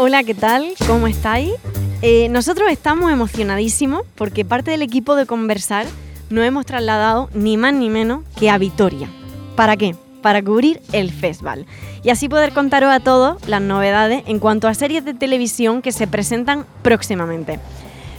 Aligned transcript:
Hola, 0.00 0.22
¿qué 0.22 0.32
tal? 0.32 0.74
¿Cómo 0.86 1.08
estáis? 1.08 1.50
Eh, 2.02 2.28
nosotros 2.28 2.70
estamos 2.70 3.10
emocionadísimos 3.10 4.02
porque 4.14 4.44
parte 4.44 4.70
del 4.70 4.82
equipo 4.82 5.16
de 5.16 5.26
Conversar 5.26 5.86
nos 6.30 6.44
hemos 6.44 6.66
trasladado 6.66 7.28
ni 7.34 7.56
más 7.56 7.74
ni 7.74 7.90
menos 7.90 8.22
que 8.38 8.48
a 8.48 8.58
Vitoria. 8.58 9.10
¿Para 9.56 9.76
qué? 9.76 9.96
Para 10.22 10.40
cubrir 10.40 10.80
el 10.92 11.10
festival 11.10 11.66
y 12.04 12.10
así 12.10 12.28
poder 12.28 12.52
contaros 12.52 12.92
a 12.92 13.00
todos 13.00 13.44
las 13.48 13.60
novedades 13.60 14.22
en 14.26 14.38
cuanto 14.38 14.68
a 14.68 14.74
series 14.74 15.04
de 15.04 15.14
televisión 15.14 15.82
que 15.82 15.90
se 15.90 16.06
presentan 16.06 16.64
próximamente. 16.82 17.58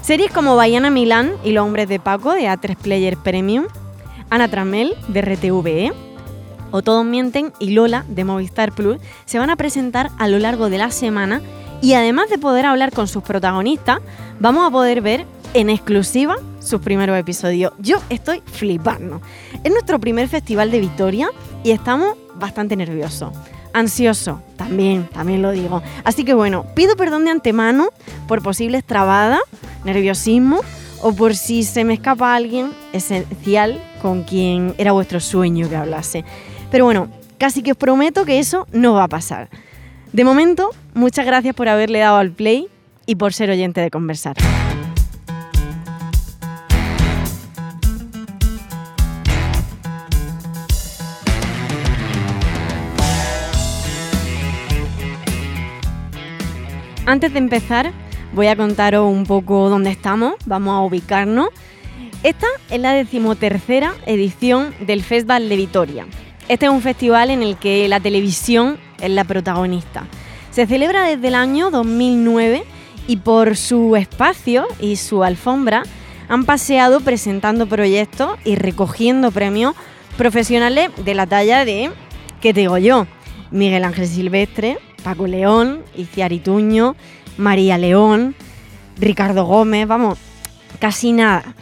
Series 0.01 0.31
como 0.31 0.57
Bayana 0.57 0.89
Milán 0.89 1.31
y 1.45 1.53
Los 1.53 1.65
Hombres 1.65 1.87
de 1.87 2.01
Paco 2.01 2.33
de 2.33 2.49
A3 2.49 2.75
Player 2.75 3.15
Premium, 3.15 3.67
Ana 4.29 4.49
Tramel 4.49 4.97
de 5.07 5.21
RTVE, 5.21 5.93
o 6.71 6.81
Todos 6.81 7.05
Mienten 7.05 7.53
y 7.57 7.71
Lola 7.71 8.03
de 8.09 8.25
Movistar 8.25 8.73
Plus 8.73 8.99
se 9.25 9.39
van 9.39 9.49
a 9.49 9.55
presentar 9.55 10.11
a 10.17 10.27
lo 10.27 10.39
largo 10.39 10.69
de 10.69 10.77
la 10.77 10.91
semana 10.91 11.41
y 11.81 11.93
además 11.93 12.29
de 12.29 12.37
poder 12.37 12.65
hablar 12.65 12.91
con 12.91 13.07
sus 13.07 13.23
protagonistas, 13.23 13.99
vamos 14.39 14.67
a 14.67 14.71
poder 14.71 15.01
ver 15.01 15.25
en 15.53 15.69
exclusiva 15.69 16.35
sus 16.59 16.81
primeros 16.81 17.17
episodios. 17.17 17.73
Yo 17.79 17.97
estoy 18.09 18.41
flipando. 18.45 19.21
Es 19.63 19.71
nuestro 19.71 19.99
primer 19.99 20.27
festival 20.27 20.71
de 20.71 20.79
Vitoria 20.81 21.29
y 21.63 21.71
estamos 21.71 22.15
bastante 22.35 22.75
nerviosos. 22.75 23.31
Ansioso, 23.73 24.41
también, 24.55 25.07
también 25.07 25.41
lo 25.41 25.51
digo. 25.51 25.81
Así 26.03 26.25
que 26.25 26.33
bueno, 26.33 26.65
pido 26.75 26.95
perdón 26.95 27.25
de 27.25 27.31
antemano 27.31 27.89
por 28.27 28.41
posibles 28.41 28.83
trabadas, 28.83 29.41
nerviosismo 29.85 30.61
o 31.01 31.13
por 31.13 31.35
si 31.35 31.63
se 31.63 31.83
me 31.83 31.93
escapa 31.93 32.35
alguien 32.35 32.71
esencial 32.93 33.81
con 34.01 34.23
quien 34.23 34.75
era 34.77 34.91
vuestro 34.91 35.19
sueño 35.19 35.69
que 35.69 35.75
hablase. 35.75 36.25
Pero 36.71 36.85
bueno, 36.85 37.09
casi 37.37 37.63
que 37.63 37.71
os 37.71 37.77
prometo 37.77 38.25
que 38.25 38.39
eso 38.39 38.67
no 38.71 38.93
va 38.93 39.03
a 39.03 39.07
pasar. 39.07 39.49
De 40.11 40.23
momento, 40.23 40.71
muchas 40.95 41.25
gracias 41.25 41.53
por 41.53 41.69
haberle 41.69 41.99
dado 41.99 42.17
al 42.17 42.31
play 42.31 42.67
y 43.05 43.15
por 43.15 43.31
ser 43.31 43.51
oyente 43.51 43.79
de 43.79 43.91
conversar. 43.91 44.35
Antes 57.05 57.33
de 57.33 57.39
empezar, 57.39 57.91
voy 58.33 58.47
a 58.47 58.55
contaros 58.55 59.11
un 59.11 59.25
poco 59.25 59.69
dónde 59.69 59.91
estamos, 59.91 60.33
vamos 60.45 60.73
a 60.73 60.81
ubicarnos. 60.81 61.49
Esta 62.23 62.47
es 62.71 62.79
la 62.79 62.93
decimotercera 62.93 63.93
edición 64.07 64.73
del 64.79 65.03
Festival 65.03 65.49
de 65.49 65.55
Vitoria. 65.55 66.07
Este 66.47 66.65
es 66.65 66.71
un 66.71 66.81
festival 66.81 67.29
en 67.29 67.43
el 67.43 67.57
que 67.57 67.87
la 67.87 67.99
televisión 67.99 68.77
es 69.01 69.09
la 69.09 69.23
protagonista. 69.23 70.05
Se 70.51 70.65
celebra 70.65 71.03
desde 71.03 71.27
el 71.27 71.35
año 71.35 71.71
2009 71.71 72.63
y 73.07 73.17
por 73.17 73.55
su 73.55 73.95
espacio 73.95 74.67
y 74.79 74.95
su 74.95 75.23
alfombra 75.23 75.83
han 76.27 76.45
paseado 76.45 77.01
presentando 77.01 77.67
proyectos 77.67 78.37
y 78.45 78.55
recogiendo 78.55 79.31
premios 79.31 79.75
profesionales 80.17 80.89
de 81.03 81.15
la 81.15 81.25
talla 81.25 81.65
de, 81.65 81.91
¿qué 82.41 82.53
te 82.53 82.61
digo 82.61 82.77
yo? 82.77 83.07
Miguel 83.51 83.83
Ángel 83.83 84.07
Silvestre, 84.07 84.77
Paco 85.03 85.27
León, 85.27 85.83
Iciarituño, 85.95 86.95
María 87.37 87.77
León, 87.77 88.35
Ricardo 88.97 89.45
Gómez, 89.45 89.87
vamos, 89.87 90.19
casi 90.79 91.13
nada. 91.13 91.55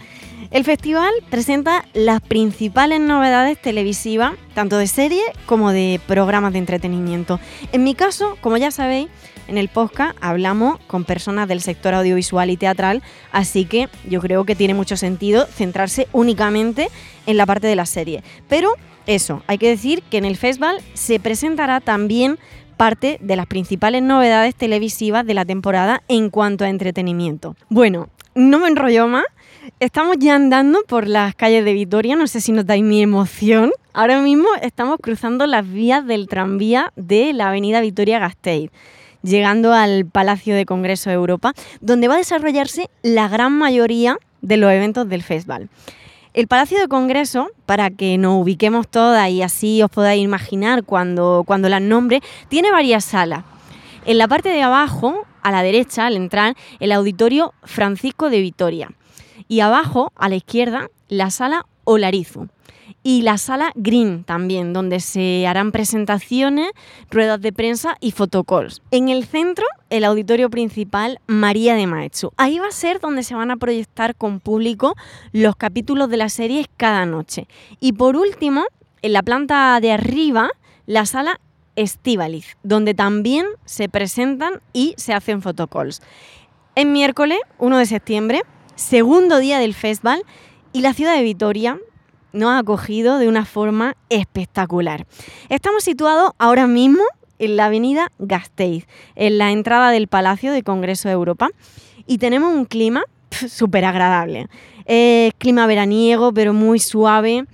El 0.50 0.64
festival 0.64 1.12
presenta 1.30 1.84
las 1.94 2.22
principales 2.22 3.02
novedades 3.02 3.62
televisivas, 3.62 4.34
tanto 4.54 4.78
de 4.78 4.88
series 4.88 5.26
como 5.46 5.72
de 5.72 6.00
programas 6.08 6.54
de 6.54 6.60
entretenimiento. 6.60 7.40
En 7.74 7.84
mi 7.84 7.96
caso, 7.96 8.38
como 8.40 8.56
ya 8.56 8.72
sabéis, 8.72 9.10
en 9.50 9.58
el 9.58 9.68
podcast 9.68 10.16
hablamos 10.22 10.80
con 10.88 11.04
personas 11.04 11.50
del 11.50 11.62
sector 11.62 11.94
audiovisual 11.94 12.50
y 12.50 12.56
teatral, 12.56 13.04
así 13.32 13.66
que 13.66 13.90
yo 14.08 14.22
creo 14.22 14.46
que 14.46 14.56
tiene 14.56 14.74
mucho 14.74 14.96
sentido 14.96 15.46
centrarse 15.48 16.08
únicamente 16.14 16.90
en 17.26 17.36
la 17.36 17.46
parte 17.46 17.68
de 17.68 17.76
la 17.76 17.86
serie. 17.86 18.24
Pero 18.48 18.72
eso, 19.06 19.44
hay 19.48 19.58
que 19.58 19.70
decir 19.70 20.02
que 20.04 20.18
en 20.18 20.26
el 20.26 20.38
festival 20.38 20.78
se 20.94 21.20
presentará 21.20 21.82
también 21.82 22.40
parte 22.78 23.18
de 23.22 23.36
las 23.36 23.48
principales 23.48 24.02
novedades 24.02 24.56
televisivas 24.56 25.26
de 25.26 25.34
la 25.34 25.44
temporada 25.44 26.04
en 26.08 26.30
cuanto 26.30 26.64
a 26.64 26.70
entretenimiento. 26.70 27.58
Bueno, 27.70 28.08
no 28.36 28.60
me 28.60 28.68
enrollo 28.68 29.08
más. 29.08 29.26
Estamos 29.80 30.16
ya 30.18 30.36
andando 30.36 30.80
por 30.88 31.08
las 31.08 31.36
calles 31.36 31.66
de 31.66 31.74
Vitoria, 31.74 32.16
no 32.16 32.28
sé 32.28 32.42
si 32.42 32.52
notáis 32.52 32.84
mi 32.84 33.02
emoción. 33.02 33.72
Ahora 33.94 34.22
mismo 34.22 34.48
estamos 34.62 34.98
cruzando 35.02 35.46
las 35.46 35.70
vías 35.70 36.06
del 36.08 36.28
tranvía 36.28 36.94
de 36.96 37.34
la 37.34 37.50
avenida 37.50 37.82
Vitoria 37.82 38.18
Gasteiz, 38.18 38.72
llegando 39.24 39.74
al 39.74 40.06
Palacio 40.06 40.56
de 40.56 40.66
Congreso 40.66 41.10
de 41.10 41.16
Europa, 41.16 41.54
donde 41.82 42.08
va 42.08 42.16
a 42.16 42.20
desarrollarse 42.20 42.90
la 43.04 43.28
gran 43.28 43.52
mayoría 43.54 44.18
de 44.42 44.58
los 44.58 44.72
eventos 44.72 45.10
del 45.10 45.22
festival. 45.22 45.70
El 46.34 46.48
Palacio 46.48 46.80
de 46.80 46.88
Congreso, 46.88 47.50
para 47.66 47.90
que 47.90 48.18
nos 48.18 48.42
ubiquemos 48.42 48.88
todas 48.88 49.30
y 49.30 49.42
así 49.42 49.84
os 49.84 49.92
podáis 49.92 50.24
imaginar 50.24 50.86
cuando, 50.86 51.44
cuando 51.46 51.68
las 51.68 51.82
nombre, 51.82 52.22
tiene 52.48 52.72
varias 52.72 53.04
salas. 53.04 53.44
En 54.06 54.18
la 54.18 54.28
parte 54.28 54.50
de 54.50 54.62
abajo, 54.62 55.26
a 55.44 55.52
la 55.52 55.62
derecha, 55.62 56.06
al 56.06 56.16
entrar, 56.16 56.56
el 56.80 56.94
auditorio 56.94 57.54
Francisco 57.64 58.30
de 58.30 58.40
Vitoria. 58.40 58.90
Y 59.48 59.62
abajo, 59.62 60.12
a 60.16 60.30
la 60.30 60.36
izquierda, 60.36 60.90
la 61.08 61.30
sala 61.32 61.66
Olarizu 61.84 62.48
y 63.04 63.22
la 63.22 63.38
sala 63.38 63.72
Green 63.76 64.26
también, 64.26 64.74
donde 64.74 65.00
se 65.00 65.48
harán 65.48 65.72
presentaciones, 65.72 66.72
ruedas 67.10 67.40
de 67.40 67.54
prensa 67.54 67.96
y 68.02 68.12
fotocalls. 68.12 68.82
En 68.92 69.08
el 69.08 69.26
centro, 69.26 69.66
el 69.90 70.04
auditorio 70.04 70.50
principal 70.50 71.20
María 71.28 71.76
de 71.76 71.88
Maetsu. 71.88 72.32
Ahí 72.36 72.60
va 72.60 72.68
a 72.68 72.72
ser 72.72 73.00
donde 73.00 73.24
se 73.24 73.36
van 73.36 73.52
a 73.52 73.56
proyectar 73.58 74.16
con 74.16 74.42
público 74.42 74.96
los 75.32 75.56
capítulos 75.56 76.10
de 76.10 76.18
las 76.18 76.34
series 76.34 76.68
cada 76.76 77.06
noche. 77.06 77.48
Y 77.80 77.94
por 77.94 78.18
último, 78.18 78.66
en 79.02 79.14
la 79.14 79.24
planta 79.24 79.80
de 79.80 79.94
arriba, 79.94 80.50
la 80.86 81.06
sala 81.06 81.40
Estivaliz, 81.78 82.58
donde 82.64 82.94
también 82.94 83.46
se 83.64 83.88
presentan 83.88 84.62
y 84.74 84.96
se 84.98 85.14
hacen 85.14 85.42
fotocalls. 85.42 86.02
En 86.76 86.92
miércoles, 86.92 87.38
1 87.60 87.78
de 87.78 87.86
septiembre, 87.86 88.42
segundo 88.78 89.40
día 89.40 89.60
del 89.60 89.74
festival, 89.74 90.24
y 90.72 90.82
la 90.82 90.94
ciudad 90.94 91.16
de 91.16 91.24
Vitoria 91.24 91.78
nos 92.32 92.52
ha 92.52 92.60
acogido 92.60 93.18
de 93.18 93.28
una 93.28 93.46
forma 93.46 93.98
espectacular. 94.10 95.08
Estamos 95.50 95.84
situados 95.84 96.32
ahora 96.38 96.68
mismo 96.68 97.02
en 97.40 97.58
la 97.58 97.66
avenida 97.66 98.12
Gasteiz, 98.20 98.88
en 99.16 99.38
la 99.38 99.52
entrada 99.52 99.92
del 99.92 100.08
Palacio 100.08 100.52
de 100.52 100.64
Congreso 100.64 101.10
de 101.10 101.16
Europa, 101.16 101.50
y 102.06 102.20
tenemos 102.20 102.54
un 102.54 102.66
clima 102.66 103.04
súper 103.50 103.84
agradable. 103.86 104.48
clima 105.38 105.68
veraniego, 105.68 106.32
pero 106.32 106.54
muy 106.54 106.80
suave, 106.80 107.46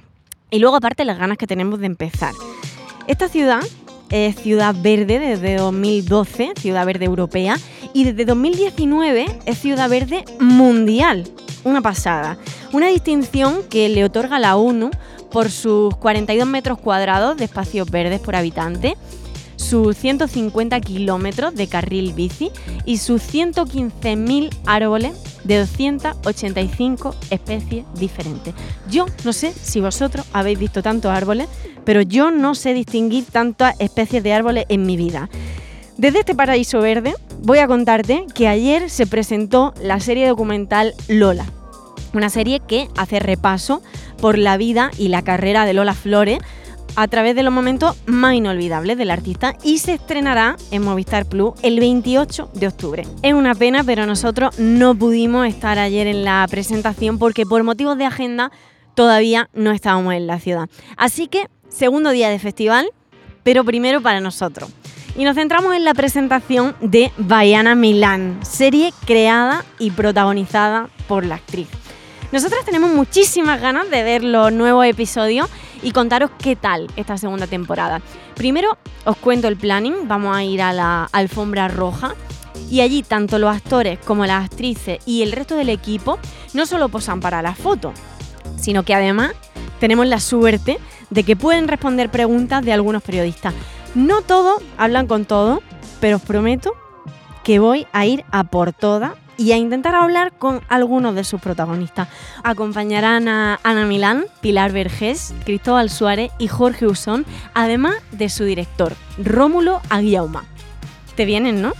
y 0.51 0.59
luego 0.59 0.75
aparte 0.75 1.05
las 1.05 1.17
ganas 1.17 1.37
que 1.37 1.47
tenemos 1.47 1.79
de 1.79 1.87
empezar. 1.87 2.33
Esta 3.07 3.27
ciudad 3.29 3.61
es 4.09 4.35
Ciudad 4.35 4.75
Verde 4.77 5.19
desde 5.19 5.55
2012, 5.55 6.53
Ciudad 6.59 6.85
Verde 6.85 7.05
Europea, 7.05 7.57
y 7.93 8.03
desde 8.05 8.25
2019 8.25 9.25
es 9.45 9.57
Ciudad 9.57 9.89
Verde 9.89 10.25
Mundial. 10.39 11.25
Una 11.63 11.81
pasada. 11.81 12.37
Una 12.71 12.87
distinción 12.87 13.63
que 13.69 13.87
le 13.87 14.03
otorga 14.03 14.39
la 14.39 14.55
ONU 14.55 14.89
por 15.31 15.49
sus 15.49 15.95
42 15.97 16.47
metros 16.47 16.79
cuadrados 16.79 17.37
de 17.37 17.45
espacios 17.45 17.89
verdes 17.89 18.19
por 18.19 18.35
habitante, 18.35 18.97
sus 19.55 19.95
150 19.97 20.79
kilómetros 20.81 21.55
de 21.55 21.67
carril 21.67 22.13
bici 22.13 22.51
y 22.85 22.97
sus 22.97 23.21
115.000 23.21 24.49
árboles 24.65 25.13
de 25.43 25.59
285 25.59 27.15
especies 27.29 27.85
diferentes. 27.95 28.53
Yo 28.89 29.05
no 29.23 29.33
sé 29.33 29.53
si 29.53 29.79
vosotros 29.81 30.25
habéis 30.33 30.59
visto 30.59 30.81
tantos 30.81 31.11
árboles, 31.11 31.47
pero 31.85 32.01
yo 32.01 32.31
no 32.31 32.55
sé 32.55 32.73
distinguir 32.73 33.25
tantas 33.25 33.75
especies 33.79 34.23
de 34.23 34.33
árboles 34.33 34.65
en 34.69 34.85
mi 34.85 34.97
vida. 34.97 35.29
Desde 35.97 36.19
este 36.19 36.33
paraíso 36.33 36.81
verde 36.81 37.13
voy 37.41 37.59
a 37.59 37.67
contarte 37.67 38.25
que 38.33 38.47
ayer 38.47 38.89
se 38.89 39.05
presentó 39.05 39.73
la 39.81 39.99
serie 39.99 40.27
documental 40.27 40.93
Lola, 41.07 41.45
una 42.13 42.29
serie 42.29 42.61
que 42.61 42.89
hace 42.97 43.19
repaso 43.19 43.83
por 44.19 44.37
la 44.37 44.57
vida 44.57 44.89
y 44.97 45.09
la 45.09 45.21
carrera 45.21 45.65
de 45.65 45.73
Lola 45.73 45.93
Flores, 45.93 46.39
a 46.95 47.07
través 47.07 47.35
de 47.35 47.43
los 47.43 47.53
momentos 47.53 47.95
más 48.05 48.35
inolvidables 48.35 48.97
del 48.97 49.11
artista 49.11 49.55
y 49.63 49.79
se 49.79 49.93
estrenará 49.93 50.57
en 50.71 50.83
Movistar 50.83 51.25
Plus 51.25 51.53
el 51.61 51.79
28 51.79 52.51
de 52.53 52.67
octubre. 52.67 53.03
Es 53.21 53.33
una 53.33 53.55
pena, 53.55 53.83
pero 53.83 54.05
nosotros 54.05 54.59
no 54.59 54.95
pudimos 54.95 55.47
estar 55.47 55.79
ayer 55.79 56.07
en 56.07 56.23
la 56.23 56.45
presentación 56.49 57.17
porque 57.17 57.45
por 57.45 57.63
motivos 57.63 57.97
de 57.97 58.05
agenda 58.05 58.51
todavía 58.95 59.49
no 59.53 59.71
estábamos 59.71 60.13
en 60.13 60.27
la 60.27 60.39
ciudad. 60.39 60.69
Así 60.97 61.27
que, 61.27 61.47
segundo 61.69 62.11
día 62.11 62.29
de 62.29 62.39
festival, 62.39 62.89
pero 63.43 63.63
primero 63.63 64.01
para 64.01 64.19
nosotros. 64.19 64.69
Y 65.15 65.25
nos 65.25 65.35
centramos 65.35 65.75
en 65.75 65.83
la 65.83 65.93
presentación 65.93 66.75
de 66.81 67.11
Baiana 67.17 67.75
Milán, 67.75 68.39
serie 68.43 68.93
creada 69.05 69.63
y 69.77 69.91
protagonizada 69.91 70.89
por 71.07 71.25
la 71.25 71.35
actriz. 71.35 71.67
Nosotras 72.31 72.65
tenemos 72.65 72.91
muchísimas 72.91 73.61
ganas 73.61 73.91
de 73.91 74.01
ver 74.01 74.23
los 74.23 74.51
nuevos 74.51 74.87
episodios 74.87 75.49
y 75.83 75.91
contaros 75.91 76.31
qué 76.39 76.55
tal 76.55 76.87
esta 76.95 77.15
segunda 77.17 77.45
temporada. 77.45 78.01
Primero 78.33 78.75
os 79.05 79.15
cuento 79.17 79.47
el 79.47 79.55
planning, 79.55 80.07
vamos 80.07 80.35
a 80.35 80.43
ir 80.43 80.63
a 80.63 80.73
la 80.73 81.07
alfombra 81.11 81.67
roja 81.67 82.15
y 82.71 82.81
allí 82.81 83.03
tanto 83.03 83.37
los 83.37 83.55
actores 83.55 83.99
como 83.99 84.25
las 84.25 84.45
actrices 84.45 84.97
y 85.05 85.21
el 85.21 85.31
resto 85.31 85.55
del 85.55 85.69
equipo 85.69 86.17
no 86.55 86.65
solo 86.65 86.89
posan 86.89 87.19
para 87.19 87.43
la 87.43 87.53
foto, 87.53 87.93
sino 88.59 88.81
que 88.81 88.95
además 88.95 89.33
tenemos 89.79 90.07
la 90.07 90.19
suerte 90.19 90.79
de 91.11 91.23
que 91.23 91.35
pueden 91.35 91.67
responder 91.67 92.09
preguntas 92.09 92.65
de 92.65 92.73
algunos 92.73 93.03
periodistas. 93.03 93.53
No 93.95 94.23
todos 94.23 94.61
hablan 94.77 95.05
con 95.05 95.25
todo, 95.25 95.61
pero 95.99 96.17
os 96.17 96.23
prometo 96.23 96.73
que 97.43 97.59
voy 97.59 97.85
a 97.93 98.05
ir 98.05 98.25
a 98.31 98.43
por 98.43 98.73
todas 98.73 99.13
y 99.37 99.51
a 99.51 99.57
intentar 99.57 99.93
hablar 99.93 100.31
con 100.33 100.61
algunos 100.67 101.13
de 101.13 101.23
sus 101.23 101.39
protagonistas. 101.39 102.07
Acompañarán 102.43 103.27
a 103.27 103.59
Ana 103.63 103.85
Milán, 103.85 104.25
Pilar 104.41 104.71
Vergés, 104.71 105.35
Cristóbal 105.45 105.89
Suárez 105.89 106.31
y 106.39 106.47
Jorge 106.47 106.87
Usón, 106.87 107.25
además 107.53 107.95
de 108.11 108.29
su 108.29 108.45
director, 108.45 108.93
Rómulo 109.17 109.81
Aguiauma. 109.89 110.45
Te 111.15 111.25
vienen, 111.25 111.61
¿no? 111.61 111.73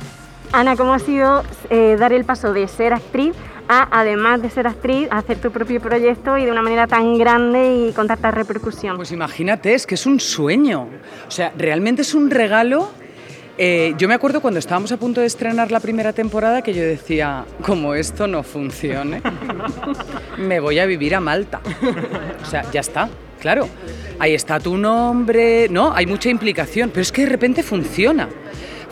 Ana, 0.52 0.76
¿cómo 0.76 0.94
ha 0.94 1.00
sido 1.00 1.44
eh, 1.72 1.96
dar 1.98 2.14
el 2.14 2.26
paso 2.26 2.54
de 2.54 2.68
ser 2.68 2.94
actriz 2.94 3.34
a, 3.68 4.00
además 4.00 4.42
de 4.42 4.50
ser 4.50 4.68
actriz, 4.68 5.08
hacer 5.12 5.38
tu 5.38 5.52
propio 5.52 5.80
proyecto 5.82 6.38
y 6.38 6.46
de 6.46 6.52
una 6.52 6.62
manera 6.62 6.88
tan 6.88 7.18
grande 7.18 7.88
y 7.90 7.94
con 7.94 8.08
tanta 8.08 8.32
repercusión? 8.32 8.98
Pues 8.98 9.12
imagínate, 9.12 9.74
es 9.74 9.86
que 9.86 9.96
es 9.96 10.06
un 10.06 10.20
sueño. 10.20 10.88
O 11.28 11.32
sea, 11.32 11.54
realmente 11.58 12.02
es 12.02 12.14
un 12.14 12.30
regalo 12.30 12.90
eh, 13.56 13.94
yo 14.00 14.08
me 14.08 14.16
acuerdo 14.16 14.42
cuando 14.42 14.60
estábamos 14.60 14.92
a 14.92 14.98
punto 14.98 15.22
de 15.22 15.28
estrenar 15.28 15.72
la 15.72 15.80
primera 15.80 16.12
temporada 16.12 16.64
que 16.64 16.74
yo 16.74 16.82
decía, 16.82 17.46
como 17.62 17.94
esto 17.94 18.26
no 18.26 18.42
funcione, 18.42 19.22
me 20.40 20.60
voy 20.60 20.80
a 20.80 20.88
vivir 20.88 21.14
a 21.14 21.20
Malta. 21.20 21.62
O 22.42 22.46
sea, 22.46 22.70
ya 22.72 22.80
está, 22.80 23.10
claro. 23.40 23.70
Ahí 24.18 24.34
está 24.34 24.60
tu 24.60 24.76
nombre, 24.76 25.68
¿no? 25.70 25.94
Hay 25.94 26.08
mucha 26.08 26.30
implicación, 26.30 26.90
pero 26.90 27.02
es 27.02 27.12
que 27.12 27.24
de 27.24 27.30
repente 27.30 27.62
funciona. 27.62 28.28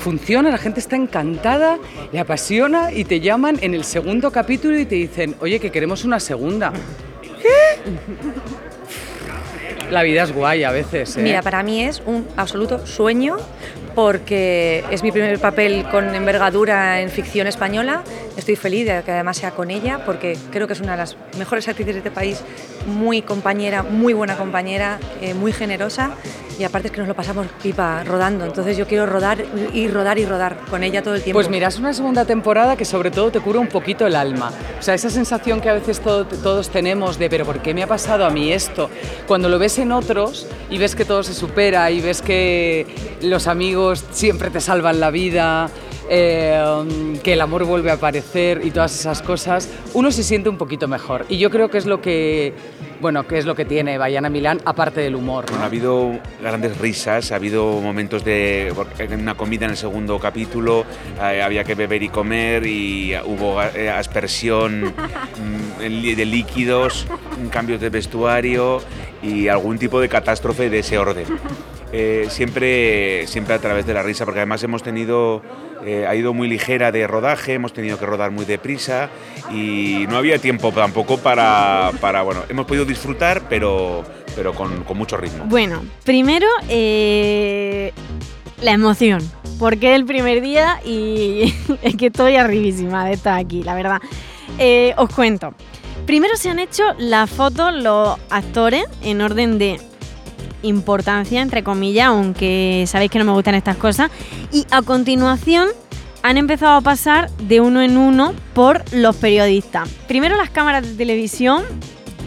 Funciona, 0.02 0.50
la 0.50 0.58
gente 0.58 0.80
está 0.80 0.96
encantada, 0.96 1.78
le 2.12 2.20
apasiona 2.20 2.92
y 2.92 3.04
te 3.04 3.20
llaman 3.20 3.60
en 3.62 3.76
el 3.76 3.84
segundo 3.84 4.32
capítulo 4.32 4.80
y 4.80 4.86
te 4.86 4.96
dicen, 4.96 5.36
oye, 5.42 5.60
que 5.60 5.70
queremos 5.72 6.04
una 6.04 6.20
segunda. 6.20 6.74
¿Qué? 7.22 7.82
La 9.92 10.02
vida 10.02 10.24
es 10.24 10.34
guay 10.34 10.64
a 10.64 10.72
veces. 10.72 11.18
¿eh? 11.18 11.22
Mira, 11.22 11.44
para 11.44 11.62
mí 11.62 11.84
es 11.84 12.02
un 12.06 12.28
absoluto 12.36 12.88
sueño 12.88 13.38
porque 13.94 14.84
es 14.90 15.04
mi 15.04 15.12
primer 15.12 15.38
papel 15.38 15.86
con 15.92 16.16
envergadura 16.16 17.02
en 17.02 17.10
ficción 17.10 17.46
española. 17.46 18.04
Estoy 18.38 18.56
feliz 18.56 18.86
de 18.86 19.04
que 19.04 19.12
además 19.12 19.38
sea 19.38 19.52
con 19.52 19.72
ella 19.72 20.06
porque 20.06 20.38
creo 20.52 20.68
que 20.68 20.74
es 20.74 20.82
una 20.82 20.94
de 20.94 20.98
las 20.98 21.18
mejores 21.38 21.68
actrices 21.68 21.96
de 21.96 22.00
este 22.00 22.12
país, 22.12 22.44
muy 22.86 23.22
compañera, 23.22 23.84
muy 23.84 24.14
buena 24.14 24.38
compañera, 24.38 25.00
eh, 25.22 25.34
muy 25.34 25.52
generosa 25.52 26.12
y 26.58 26.64
aparte 26.64 26.88
es 26.88 26.92
que 26.92 27.00
nos 27.00 27.08
lo 27.08 27.16
pasamos 27.16 27.48
pipa 27.62 28.04
rodando. 28.04 28.46
Entonces 28.46 28.78
yo 28.78 28.88
quiero 28.88 29.06
rodar 29.06 29.44
y 29.74 29.88
rodar 29.88 30.20
y 30.20 30.26
rodar 30.26 30.58
con 30.70 30.84
ella 30.84 31.02
todo 31.02 31.16
el 31.16 31.24
tiempo. 31.24 31.38
Pues 31.38 31.50
mira, 31.50 31.68
es 31.68 31.80
una 31.80 31.94
segunda 31.94 32.26
temporada 32.26 32.76
que 32.76 32.86
sobre 32.86 33.10
todo 33.10 33.32
te 33.32 33.40
cura 33.40 33.60
un 33.60 33.68
poquito 33.68 34.06
el 34.06 34.16
alma. 34.16 34.52
O 34.80 34.84
sea, 34.84 34.94
esa 34.94 35.10
sensación 35.10 35.60
que 35.60 35.70
a 35.70 35.74
veces 35.74 36.00
todos 36.02 36.70
tenemos 36.70 37.18
de, 37.18 37.30
pero 37.30 37.46
¿por 37.46 37.62
qué 37.62 37.74
me 37.74 37.84
ha 37.84 37.88
pasado 37.88 38.26
a 38.26 38.30
mí 38.30 38.54
esto? 38.54 38.90
Cuando 39.28 39.50
lo 39.50 39.58
ves 39.60 39.80
en 39.80 39.92
otros 39.92 40.48
y 40.70 40.78
ves 40.78 40.96
que 40.96 41.04
todo 41.04 41.24
se 41.24 41.34
supera 41.34 41.90
y 41.90 42.00
ves 42.00 42.22
que 42.22 43.18
los 43.22 43.48
amigos 43.48 44.06
siempre 44.12 44.50
te 44.50 44.62
salvan 44.62 45.00
la 45.00 45.10
vida, 45.10 45.70
eh, 46.14 47.18
que 47.24 47.32
el 47.32 47.40
amor 47.40 47.64
vuelve 47.64 47.90
a 47.90 47.94
aparecer 47.94 48.66
y 48.66 48.72
todas 48.72 48.94
esas 49.00 49.22
cosas, 49.22 49.70
uno 49.94 50.12
se 50.12 50.24
siente 50.24 50.50
un 50.50 50.58
poquito 50.58 50.90
mejor. 50.90 51.26
Y 51.30 51.38
yo 51.38 51.50
creo 51.50 51.70
que 51.70 51.78
es 51.78 51.86
lo 51.86 52.02
que, 52.02 52.54
bueno, 53.00 53.26
que 53.26 53.38
es 53.38 53.46
lo 53.46 53.56
que 53.56 53.64
tiene 53.64 53.98
Bayana 53.98 54.30
Milán, 54.30 54.60
aparte 54.66 55.00
del 55.00 55.16
humor. 55.16 55.46
ha 55.58 55.64
habido 55.64 56.20
grandes 56.42 56.78
risas, 56.80 57.32
ha 57.32 57.38
habido 57.38 57.80
momentos 57.80 58.26
de 58.26 58.74
una 59.18 59.36
comida 59.36 59.64
en 59.64 59.72
el 59.72 59.78
segundo 59.78 60.20
capítulo, 60.20 60.84
eh, 61.18 61.42
había 61.42 61.64
que 61.64 61.76
beber 61.76 62.04
y 62.04 62.10
comer 62.10 62.66
y 62.66 63.16
hubo 63.26 63.64
eh, 63.64 63.90
aspersión 63.90 64.94
mm, 64.94 65.80
de 65.80 66.26
líquidos, 66.26 67.08
cambios 67.52 67.80
de 67.80 67.90
vestuario 67.90 68.82
y 69.24 69.48
algún 69.48 69.80
tipo 69.80 70.02
de 70.02 70.10
catástrofe 70.10 70.70
de 70.70 70.80
ese 70.80 70.98
orden. 70.98 71.26
siempre, 72.28 73.28
siempre 73.28 73.54
a 73.54 73.60
través 73.60 73.86
de 73.86 73.94
la 73.94 74.04
risa, 74.04 74.26
porque 74.26 74.40
además 74.40 74.62
hemos 74.64 74.84
tenido 74.84 75.42
eh, 75.86 76.06
ha 76.08 76.16
ido 76.16 76.34
muy 76.34 76.48
ligera 76.48 76.92
de 76.92 77.08
rodaje, 77.08 77.54
hemos 77.54 77.74
tenido 77.74 77.98
que 77.98 78.06
rodar 78.06 78.32
muy 78.32 78.46
deprisa 78.46 79.10
y 79.52 80.06
no 80.10 80.18
había 80.18 80.38
tiempo 80.38 80.72
tampoco 80.72 81.18
para, 81.18 81.92
para 82.00 82.22
bueno, 82.22 82.44
hemos 82.50 82.66
podido 82.66 82.86
disfrutar, 82.86 83.44
pero, 83.50 84.04
pero 84.36 84.54
con, 84.54 84.86
mucho 84.96 85.18
ritmo. 85.18 85.46
Bueno, 85.46 85.84
primero 86.04 86.48
eh, 86.70 87.94
la 88.62 88.72
emoción, 88.72 89.22
porque 89.58 89.92
es 89.92 89.96
el 89.96 90.06
primer 90.06 90.42
día 90.42 90.80
y 90.86 91.54
es 91.82 91.96
que 91.96 92.08
estoy 92.08 92.36
arribísima 92.36 93.06
de 93.06 93.14
estar 93.14 93.40
aquí, 93.40 93.64
la 93.64 93.76
verdad. 93.76 94.02
Eh, 94.58 94.94
os 94.98 95.10
cuento. 95.14 95.54
Primero 96.06 96.36
se 96.36 96.50
han 96.50 96.60
hecho 96.60 96.84
las 96.98 97.30
fotos 97.30 97.74
los 97.74 98.20
actores 98.30 98.86
en 99.02 99.22
orden 99.22 99.58
de 99.58 99.80
importancia, 100.64 101.42
entre 101.42 101.64
comillas, 101.64 102.08
aunque 102.08 102.86
sabéis 102.88 103.12
que 103.12 103.20
no 103.20 103.26
me 103.26 103.32
gustan 103.32 103.56
estas 103.56 103.78
cosas. 103.78 104.12
Y 104.52 104.66
a 104.72 104.82
continuación 104.82 105.70
han 106.24 106.38
empezado 106.38 106.76
a 106.76 106.82
pasar 106.82 107.30
de 107.40 107.62
uno 107.62 107.82
en 107.82 107.98
uno 107.98 108.34
por 108.54 108.84
los 108.94 109.16
periodistas. 109.16 109.90
Primero 110.08 110.36
las 110.36 110.50
cámaras 110.50 110.88
de 110.88 110.94
televisión, 110.94 111.64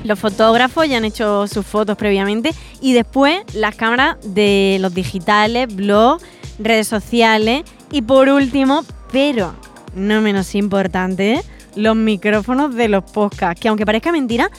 los 0.05 0.19
fotógrafos 0.19 0.89
ya 0.89 0.99
han 0.99 1.05
hecho 1.05 1.47
sus 1.47 1.65
fotos 1.65 1.97
previamente 1.97 2.53
y 2.81 2.93
después 2.93 3.43
las 3.55 3.75
cámaras 3.75 4.17
de 4.23 4.79
los 4.81 4.95
digitales, 4.95 5.75
blogs, 5.75 6.25
redes 6.59 6.89
sociales 6.89 7.63
y 7.91 8.03
por 8.03 8.29
último, 8.29 8.85
pero 9.13 9.55
no 9.95 10.21
menos 10.21 10.55
importante, 10.55 11.43
los 11.77 11.97
micrófonos 11.97 12.75
de 12.75 12.89
los 12.89 13.05
podcasts, 13.05 13.61
que 13.61 13.69
aunque 13.69 13.87
parezca 13.87 14.13
mentira, 14.13 14.51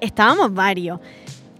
estábamos 0.00 0.54
varios. 0.54 1.00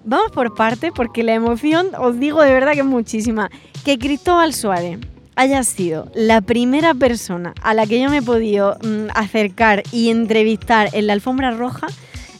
Vamos 0.06 0.32
por 0.32 0.54
parte 0.54 0.92
porque 0.92 1.22
la 1.22 1.32
emoción, 1.32 1.88
os 1.98 2.20
digo 2.20 2.42
de 2.42 2.52
verdad 2.52 2.72
que 2.72 2.80
es 2.80 2.84
muchísima. 2.84 3.50
Que 3.84 3.98
Cristóbal 3.98 4.52
Suárez 4.52 4.98
haya 5.34 5.62
sido 5.64 6.10
la 6.14 6.42
primera 6.42 6.92
persona 6.92 7.54
a 7.62 7.72
la 7.72 7.86
que 7.86 8.00
yo 8.00 8.10
me 8.10 8.18
he 8.18 8.22
podido 8.22 8.76
mm, 8.82 9.06
acercar 9.14 9.82
y 9.92 10.10
entrevistar 10.10 10.90
en 10.92 11.06
la 11.06 11.14
alfombra 11.14 11.52
roja, 11.52 11.86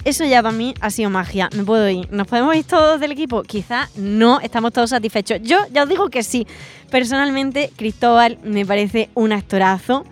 eso 0.05 0.27
ya 0.27 0.43
para 0.43 0.55
mí 0.55 0.75
ha 0.83 0.91
sido 0.91 1.09
magia. 1.09 1.49
Me 1.57 1.65
puedo 1.65 1.89
ir. 1.89 2.07
¿Nos 2.13 2.27
podemos 2.27 2.55
ir 2.55 2.65
todos 2.65 3.01
del 3.01 3.13
equipo? 3.13 3.43
Quizá 3.43 3.89
no, 3.97 4.41
estamos 4.41 4.73
todos 4.75 4.91
satisfechos. 4.91 5.39
Yo 5.43 5.59
ya 5.73 5.85
os 5.85 5.89
digo 5.89 6.11
que 6.11 6.23
sí. 6.23 6.47
Personalmente, 6.91 7.71
Cristóbal 7.77 8.39
me 8.45 8.67
parece 8.67 9.09
un 9.15 9.33
actorazo. 9.33 10.05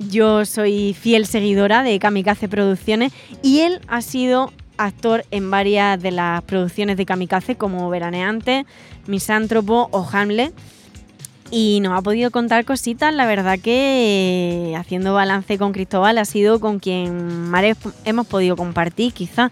Yo 0.00 0.44
soy 0.44 0.94
fiel 0.94 1.26
seguidora 1.26 1.84
de 1.84 1.98
Kamikaze 2.00 2.48
Producciones 2.48 3.12
y 3.42 3.60
él 3.60 3.80
ha 3.86 4.02
sido 4.02 4.52
actor 4.78 5.24
en 5.30 5.50
varias 5.50 6.00
de 6.00 6.10
las 6.10 6.42
producciones 6.42 6.96
de 6.96 7.04
Kamikaze 7.04 7.56
como 7.56 7.90
Veraneante, 7.90 8.64
Misántropo 9.06 9.88
o 9.90 10.08
Hamlet. 10.10 10.54
Y 11.50 11.80
nos 11.80 11.98
ha 11.98 12.02
podido 12.02 12.30
contar 12.30 12.64
cositas, 12.64 13.12
la 13.12 13.26
verdad 13.26 13.58
que 13.58 14.74
haciendo 14.78 15.14
balance 15.14 15.56
con 15.56 15.72
Cristóbal 15.72 16.18
ha 16.18 16.24
sido 16.24 16.60
con 16.60 16.78
quien 16.78 17.48
más 17.50 17.64
hemos 18.04 18.26
podido 18.26 18.54
compartir, 18.54 19.12
quizás. 19.12 19.50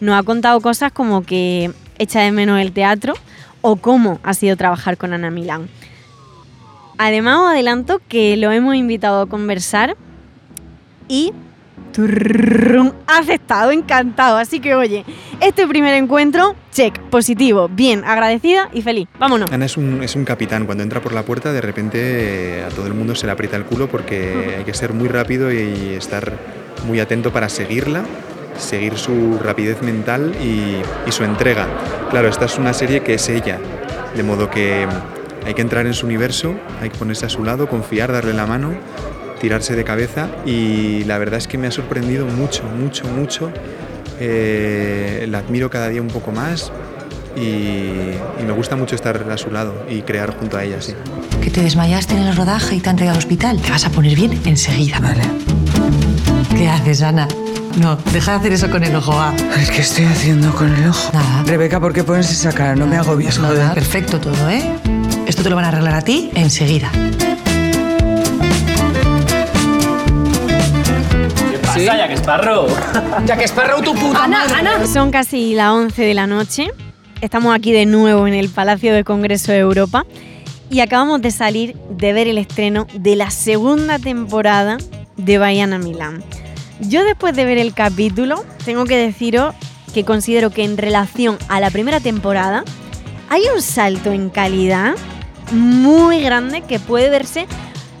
Nos 0.00 0.18
ha 0.18 0.24
contado 0.24 0.60
cosas 0.60 0.92
como 0.92 1.22
que 1.22 1.70
echa 1.98 2.20
de 2.20 2.32
menos 2.32 2.60
el 2.60 2.72
teatro 2.72 3.14
o 3.62 3.76
cómo 3.76 4.18
ha 4.22 4.34
sido 4.34 4.56
trabajar 4.56 4.96
con 4.96 5.12
Ana 5.12 5.30
Milán. 5.30 5.68
Además 6.98 7.38
os 7.40 7.50
adelanto 7.50 8.00
que 8.08 8.36
lo 8.36 8.50
hemos 8.52 8.74
invitado 8.74 9.22
a 9.22 9.26
conversar 9.26 9.96
y 11.08 11.32
aceptado, 13.06 13.70
encantado. 13.70 14.36
Así 14.36 14.60
que 14.60 14.74
oye, 14.74 15.04
este 15.40 15.66
primer 15.66 15.94
encuentro, 15.94 16.54
check, 16.72 16.98
positivo, 17.10 17.68
bien, 17.68 18.04
agradecida 18.04 18.68
y 18.72 18.82
feliz. 18.82 19.08
Vámonos. 19.18 19.50
Ana 19.50 19.66
es 19.66 19.76
un, 19.76 20.02
es 20.02 20.16
un 20.16 20.24
capitán. 20.24 20.66
Cuando 20.66 20.82
entra 20.82 21.00
por 21.00 21.12
la 21.12 21.22
puerta, 21.22 21.52
de 21.52 21.60
repente 21.60 22.64
a 22.64 22.68
todo 22.68 22.86
el 22.86 22.94
mundo 22.94 23.14
se 23.14 23.26
le 23.26 23.32
aprieta 23.32 23.56
el 23.56 23.64
culo 23.64 23.88
porque 23.88 24.56
hay 24.58 24.64
que 24.64 24.74
ser 24.74 24.92
muy 24.92 25.08
rápido 25.08 25.52
y 25.52 25.94
estar 25.96 26.32
muy 26.86 27.00
atento 27.00 27.32
para 27.32 27.48
seguirla 27.48 28.04
seguir 28.58 28.96
su 28.96 29.38
rapidez 29.38 29.82
mental 29.82 30.34
y, 30.42 30.80
y, 31.06 31.12
su 31.12 31.24
entrega. 31.24 31.66
Claro, 32.08 32.28
esta 32.28 32.46
es 32.46 32.56
una 32.56 32.72
serie 32.72 33.02
que 33.02 33.12
es 33.12 33.28
ella, 33.28 33.58
De 34.14 34.22
modo 34.22 34.48
que 34.48 34.86
hay 35.44 35.54
que 35.54 35.62
entrar 35.62 35.86
en 35.86 35.94
su 35.94 36.06
universo, 36.06 36.54
hay 36.80 36.90
que 36.90 36.98
ponerse 36.98 37.26
a 37.26 37.28
su 37.28 37.44
lado, 37.44 37.68
confiar, 37.68 38.10
darle 38.12 38.32
la 38.32 38.46
mano, 38.46 38.74
tirarse 39.40 39.74
de 39.76 39.84
cabeza 39.84 40.28
y 40.46 41.04
la 41.04 41.18
verdad 41.18 41.38
es 41.38 41.46
que 41.48 41.58
me 41.58 41.66
ha 41.66 41.70
sorprendido 41.70 42.26
mucho, 42.26 42.62
mucho, 42.64 43.04
mucho. 43.06 43.50
Eh, 44.18 45.26
la 45.28 45.38
admiro 45.38 45.68
cada 45.70 45.88
día 45.88 46.00
un 46.00 46.08
poco 46.08 46.32
más 46.32 46.72
y, 47.36 47.40
y 47.40 48.44
me 48.46 48.52
gusta 48.52 48.76
mucho 48.76 48.94
estar 48.94 49.26
a 49.30 49.36
su 49.36 49.50
lado 49.50 49.84
y 49.90 50.00
crear 50.02 50.34
junto 50.38 50.56
a 50.56 50.64
ella, 50.64 50.80
sí. 50.80 50.94
Que 51.42 51.50
te 51.50 51.62
desmayaste 51.62 52.14
en 52.14 52.22
el 52.22 52.34
rodaje 52.36 52.76
y 52.76 52.80
te 52.80 52.88
han 52.90 52.96
traído 52.96 53.12
al 53.12 53.18
hospital. 53.18 53.60
Te 53.60 53.70
vas 53.70 53.84
a 53.84 53.90
poner 53.90 54.14
bien 54.16 54.40
enseguida. 54.46 54.98
Vale. 55.00 55.22
¿Qué 56.56 56.68
haces, 56.68 57.02
Ana? 57.02 57.28
No, 57.78 57.98
deja 58.10 58.32
de 58.32 58.36
hacer 58.38 58.52
eso 58.54 58.70
con 58.70 58.82
el 58.84 58.96
ojo, 58.96 59.14
va. 59.14 59.34
¿Qué 59.74 59.82
estoy 59.82 60.06
haciendo 60.06 60.50
con 60.54 60.74
el 60.74 60.88
ojo? 60.88 61.10
Nada. 61.12 61.42
Rebeca, 61.46 61.78
¿por 61.78 61.92
qué 61.92 62.02
pones 62.04 62.30
esa 62.32 62.50
cara? 62.52 62.74
No 62.74 62.86
me 62.86 62.96
agobies, 62.96 63.38
Nada, 63.38 63.54
joder. 63.54 63.74
perfecto 63.74 64.18
todo, 64.18 64.48
¿eh? 64.48 64.62
Esto 65.26 65.42
te 65.42 65.50
lo 65.50 65.56
van 65.56 65.66
a 65.66 65.68
arreglar 65.68 65.94
a 65.94 66.00
ti 66.00 66.30
enseguida. 66.34 66.90
¿Qué 71.76 71.84
pasa, 71.84 71.98
Jack 71.98 72.12
Sparrow? 72.12 72.66
Jack 73.26 73.40
Sparrow, 73.46 73.82
tu 73.82 73.94
puta 73.94 74.26
madre. 74.26 74.86
Son 74.86 75.10
casi 75.10 75.54
las 75.54 75.72
11 75.72 76.02
de 76.02 76.14
la 76.14 76.26
noche. 76.26 76.70
Estamos 77.20 77.54
aquí 77.54 77.70
de 77.70 77.84
nuevo 77.84 78.26
en 78.26 78.32
el 78.32 78.48
Palacio 78.48 78.94
de 78.94 79.04
Congreso 79.04 79.52
de 79.52 79.58
Europa 79.58 80.06
y 80.70 80.80
acabamos 80.80 81.20
de 81.20 81.30
salir 81.30 81.76
de 81.90 82.14
ver 82.14 82.28
el 82.28 82.38
estreno 82.38 82.86
de 82.94 83.14
la 83.14 83.30
segunda 83.30 83.98
temporada 83.98 84.78
de 85.18 85.36
Bayana 85.36 85.78
Milán. 85.78 86.24
Yo 86.80 87.04
después 87.04 87.36
de 87.36 87.44
ver 87.44 87.58
el 87.58 87.74
capítulo 87.74 88.42
tengo 88.64 88.86
que 88.86 88.96
deciros 88.96 89.54
que 89.92 90.02
considero 90.02 90.48
que 90.48 90.64
en 90.64 90.78
relación 90.78 91.36
a 91.48 91.60
la 91.60 91.70
primera 91.70 92.00
temporada 92.00 92.64
hay 93.28 93.42
un 93.54 93.60
salto 93.60 94.12
en 94.12 94.30
calidad 94.30 94.94
muy 95.52 96.22
grande 96.22 96.62
que 96.62 96.78
puede 96.78 97.10
verse 97.10 97.46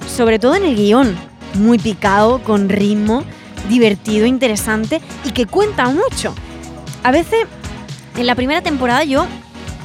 sobre 0.06 0.38
todo 0.38 0.54
en 0.54 0.64
el 0.64 0.76
guion, 0.76 1.14
muy 1.54 1.78
picado, 1.78 2.42
con 2.42 2.70
ritmo, 2.70 3.22
divertido, 3.68 4.26
interesante 4.26 5.00
y 5.24 5.30
que 5.32 5.46
cuenta 5.46 5.88
mucho. 5.88 6.34
A 7.02 7.10
veces 7.10 7.46
en 8.16 8.26
la 8.26 8.34
primera 8.34 8.62
temporada 8.62 9.04
yo, 9.04 9.26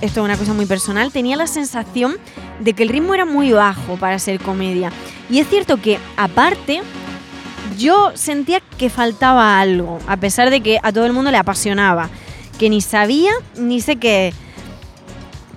esto 0.02 0.22
es 0.22 0.26
una 0.26 0.38
cosa 0.38 0.54
muy 0.54 0.66
personal, 0.66 1.12
tenía 1.12 1.36
la 1.36 1.48
sensación 1.48 2.18
de 2.60 2.74
que 2.74 2.84
el 2.84 2.90
ritmo 2.90 3.14
era 3.14 3.26
muy 3.26 3.52
bajo 3.52 3.98
para 3.98 4.20
ser 4.20 4.40
comedia. 4.40 4.92
Y 5.30 5.40
es 5.40 5.48
cierto 5.48 5.78
que 5.78 6.00
aparte 6.18 6.82
yo 7.78 8.12
sentía 8.16 8.62
que 8.78 8.90
faltaba 8.90 9.60
algo, 9.60 10.00
a 10.08 10.18
pesar 10.18 10.50
de 10.50 10.62
que 10.62 10.80
a 10.82 10.92
todo 10.92 11.06
el 11.06 11.14
mundo 11.14 11.32
le 11.32 11.38
apasionaba, 11.38 12.10
que 12.60 12.70
ni 12.70 12.82
sabía 12.82 13.32
ni 13.58 13.82
sé 13.82 13.96
qué. 13.98 14.34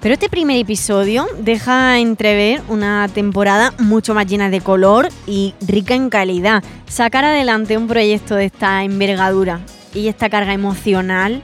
Pero 0.05 0.13
este 0.13 0.29
primer 0.29 0.59
episodio 0.59 1.27
deja 1.39 1.99
entrever 1.99 2.61
una 2.69 3.09
temporada 3.09 3.73
mucho 3.79 4.13
más 4.13 4.27
llena 4.27 4.51
de 4.51 4.61
color 4.61 5.09
y 5.27 5.55
rica 5.67 5.95
en 5.95 6.11
calidad. 6.11 6.63
Sacar 6.87 7.25
adelante 7.25 7.79
un 7.79 7.89
proyecto 7.89 8.35
de 8.35 8.45
esta 8.45 8.85
envergadura 8.85 9.61
y 9.95 10.09
esta 10.09 10.29
carga 10.29 10.53
emocional, 10.53 11.43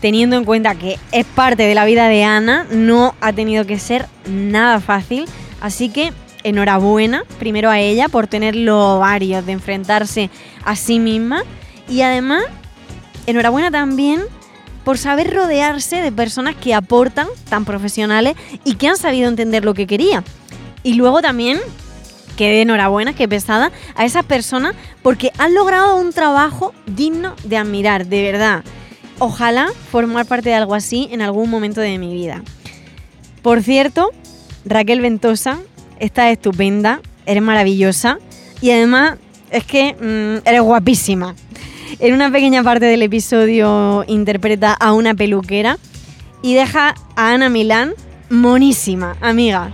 teniendo 0.00 0.36
en 0.36 0.46
cuenta 0.46 0.76
que 0.76 0.98
es 1.12 1.26
parte 1.26 1.64
de 1.64 1.74
la 1.74 1.84
vida 1.84 2.08
de 2.08 2.24
Ana, 2.24 2.66
no 2.70 3.14
ha 3.20 3.34
tenido 3.34 3.66
que 3.66 3.78
ser 3.78 4.06
nada 4.24 4.80
fácil. 4.80 5.26
Así 5.60 5.90
que 5.90 6.14
enhorabuena 6.42 7.24
primero 7.38 7.68
a 7.68 7.80
ella 7.80 8.08
por 8.08 8.28
tener 8.28 8.56
los 8.56 8.82
ovarios 8.82 9.44
de 9.44 9.52
enfrentarse 9.52 10.30
a 10.64 10.74
sí 10.74 10.98
misma 10.98 11.42
y 11.86 12.00
además 12.00 12.44
enhorabuena 13.26 13.70
también 13.70 14.22
por 14.84 14.98
saber 14.98 15.32
rodearse 15.32 15.96
de 15.96 16.12
personas 16.12 16.56
que 16.56 16.74
aportan, 16.74 17.28
tan 17.48 17.64
profesionales 17.64 18.34
y 18.64 18.74
que 18.74 18.88
han 18.88 18.96
sabido 18.96 19.28
entender 19.28 19.64
lo 19.64 19.74
que 19.74 19.86
quería. 19.86 20.24
Y 20.82 20.94
luego 20.94 21.20
también 21.20 21.60
que 22.36 22.62
enhorabuena, 22.62 23.14
que 23.14 23.28
pesada, 23.28 23.70
a 23.94 24.06
esas 24.06 24.24
personas 24.24 24.74
porque 25.02 25.30
han 25.36 25.54
logrado 25.54 25.96
un 25.96 26.10
trabajo 26.10 26.72
digno 26.86 27.34
de 27.44 27.58
admirar, 27.58 28.06
de 28.06 28.22
verdad. 28.22 28.64
Ojalá 29.18 29.68
formar 29.90 30.24
parte 30.24 30.48
de 30.48 30.54
algo 30.54 30.74
así 30.74 31.08
en 31.10 31.20
algún 31.20 31.50
momento 31.50 31.82
de 31.82 31.98
mi 31.98 32.14
vida. 32.14 32.42
Por 33.42 33.62
cierto, 33.62 34.10
Raquel 34.64 35.02
Ventosa, 35.02 35.58
estás 35.98 36.32
estupenda, 36.32 37.02
eres 37.26 37.42
maravillosa 37.42 38.18
y 38.62 38.70
además 38.70 39.18
es 39.50 39.64
que 39.64 39.94
mm, 39.94 40.48
eres 40.48 40.62
guapísima. 40.62 41.34
En 41.98 42.14
una 42.14 42.30
pequeña 42.30 42.62
parte 42.62 42.86
del 42.86 43.02
episodio 43.02 44.04
interpreta 44.06 44.72
a 44.72 44.92
una 44.92 45.14
peluquera 45.14 45.78
y 46.42 46.54
deja 46.54 46.94
a 47.16 47.32
Ana 47.32 47.48
Milán 47.48 47.94
monísima, 48.30 49.16
amiga. 49.20 49.72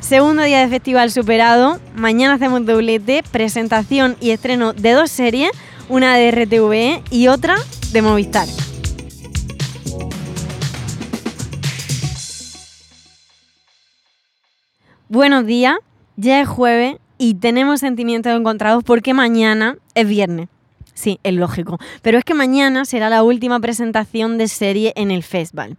Segundo 0.00 0.44
día 0.44 0.60
de 0.60 0.68
festival 0.68 1.10
superado, 1.10 1.80
mañana 1.96 2.34
hacemos 2.34 2.64
doblete, 2.64 3.22
presentación 3.32 4.16
y 4.20 4.30
estreno 4.30 4.72
de 4.72 4.92
dos 4.92 5.10
series, 5.10 5.50
una 5.88 6.16
de 6.16 6.30
RTV 6.30 7.02
y 7.10 7.26
otra 7.26 7.56
de 7.92 8.02
Movistar. 8.02 8.46
Buenos 15.08 15.44
días, 15.44 15.76
ya 16.16 16.40
es 16.40 16.48
jueves 16.48 16.96
y 17.18 17.34
tenemos 17.34 17.80
sentimientos 17.80 18.32
encontrados 18.32 18.84
porque 18.84 19.12
mañana 19.12 19.76
es 19.94 20.06
viernes. 20.06 20.48
Sí, 20.98 21.20
es 21.22 21.32
lógico. 21.32 21.78
Pero 22.02 22.18
es 22.18 22.24
que 22.24 22.34
mañana 22.34 22.84
será 22.84 23.08
la 23.08 23.22
última 23.22 23.60
presentación 23.60 24.36
de 24.36 24.48
serie 24.48 24.92
en 24.96 25.12
el 25.12 25.22
festival. 25.22 25.76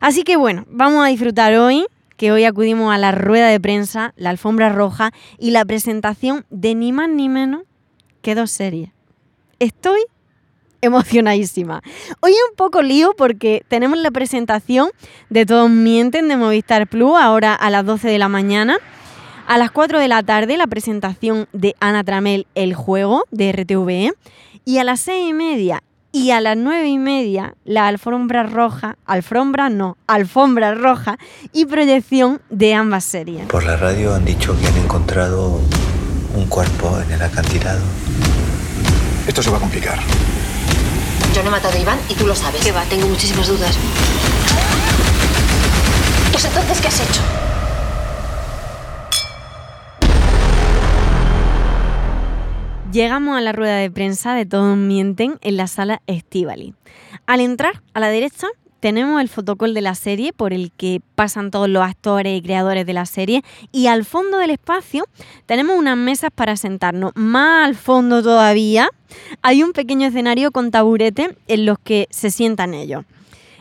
Así 0.00 0.24
que 0.24 0.34
bueno, 0.34 0.64
vamos 0.68 1.04
a 1.04 1.08
disfrutar 1.10 1.54
hoy, 1.54 1.86
que 2.16 2.32
hoy 2.32 2.42
acudimos 2.42 2.92
a 2.92 2.98
la 2.98 3.12
rueda 3.12 3.46
de 3.46 3.60
prensa, 3.60 4.14
la 4.16 4.30
alfombra 4.30 4.68
roja 4.68 5.12
y 5.38 5.52
la 5.52 5.64
presentación 5.64 6.44
de 6.50 6.74
ni 6.74 6.90
más 6.90 7.08
ni 7.08 7.28
menos 7.28 7.62
que 8.20 8.34
dos 8.34 8.50
series. 8.50 8.90
Estoy 9.60 10.00
emocionadísima. 10.80 11.80
Hoy 12.18 12.32
es 12.32 12.50
un 12.50 12.56
poco 12.56 12.82
lío 12.82 13.14
porque 13.16 13.62
tenemos 13.68 13.96
la 13.98 14.10
presentación 14.10 14.90
de 15.30 15.46
Todos 15.46 15.70
Mienten 15.70 16.26
de 16.26 16.36
Movistar 16.36 16.88
Plus 16.88 17.16
ahora 17.16 17.54
a 17.54 17.70
las 17.70 17.86
12 17.86 18.08
de 18.08 18.18
la 18.18 18.28
mañana. 18.28 18.78
A 19.48 19.56
las 19.56 19.70
4 19.70 19.98
de 19.98 20.08
la 20.08 20.22
tarde 20.22 20.58
la 20.58 20.66
presentación 20.66 21.48
de 21.54 21.74
Ana 21.80 22.04
Tramel 22.04 22.46
El 22.54 22.74
Juego 22.74 23.24
de 23.30 23.50
RTVE. 23.50 24.12
Y 24.66 24.76
a 24.76 24.84
las 24.84 25.00
6 25.00 25.30
y 25.30 25.32
media 25.32 25.82
y 26.12 26.32
a 26.32 26.42
las 26.42 26.54
9 26.54 26.86
y 26.86 26.98
media 26.98 27.54
la 27.64 27.88
alfombra 27.88 28.42
roja, 28.42 28.98
alfombra 29.06 29.70
no, 29.70 29.96
alfombra 30.06 30.74
roja 30.74 31.16
y 31.54 31.64
proyección 31.64 32.42
de 32.50 32.74
ambas 32.74 33.04
series. 33.04 33.46
Por 33.46 33.64
la 33.64 33.78
radio 33.78 34.14
han 34.14 34.26
dicho 34.26 34.54
que 34.60 34.66
han 34.66 34.76
encontrado 34.76 35.62
un 36.34 36.46
cuerpo 36.48 37.00
en 37.00 37.12
el 37.12 37.22
acantilado. 37.22 37.80
Esto 39.26 39.42
se 39.42 39.48
va 39.48 39.56
a 39.56 39.60
complicar. 39.60 39.98
Yo 41.34 41.42
no 41.42 41.48
he 41.48 41.52
matado 41.52 41.74
a 41.74 41.80
Iván 41.80 41.98
y 42.10 42.14
tú 42.14 42.26
lo 42.26 42.34
sabes. 42.34 42.62
Que 42.62 42.72
va, 42.72 42.84
tengo 42.84 43.08
muchísimas 43.08 43.48
dudas. 43.48 43.78
Pues 46.32 46.44
entonces, 46.44 46.80
¿qué 46.82 46.88
has 46.88 47.00
hecho? 47.00 47.47
Llegamos 52.92 53.36
a 53.36 53.42
la 53.42 53.52
rueda 53.52 53.76
de 53.76 53.90
prensa 53.90 54.34
de 54.34 54.46
Todos 54.46 54.74
Mienten 54.74 55.36
en 55.42 55.58
la 55.58 55.66
sala 55.66 56.00
Estivali. 56.06 56.72
Al 57.26 57.40
entrar 57.40 57.82
a 57.92 58.00
la 58.00 58.08
derecha 58.08 58.46
tenemos 58.80 59.20
el 59.20 59.28
fotocall 59.28 59.74
de 59.74 59.82
la 59.82 59.94
serie 59.94 60.32
por 60.32 60.54
el 60.54 60.72
que 60.72 61.02
pasan 61.14 61.50
todos 61.50 61.68
los 61.68 61.82
actores 61.82 62.38
y 62.38 62.40
creadores 62.40 62.86
de 62.86 62.94
la 62.94 63.04
serie 63.04 63.42
y 63.72 63.88
al 63.88 64.06
fondo 64.06 64.38
del 64.38 64.52
espacio 64.52 65.04
tenemos 65.44 65.76
unas 65.76 65.98
mesas 65.98 66.30
para 66.34 66.56
sentarnos. 66.56 67.12
Más 67.14 67.68
al 67.68 67.74
fondo 67.74 68.22
todavía 68.22 68.88
hay 69.42 69.62
un 69.62 69.72
pequeño 69.72 70.06
escenario 70.06 70.50
con 70.50 70.70
taburete 70.70 71.36
en 71.46 71.66
los 71.66 71.78
que 71.78 72.06
se 72.08 72.30
sientan 72.30 72.72
ellos. 72.72 73.04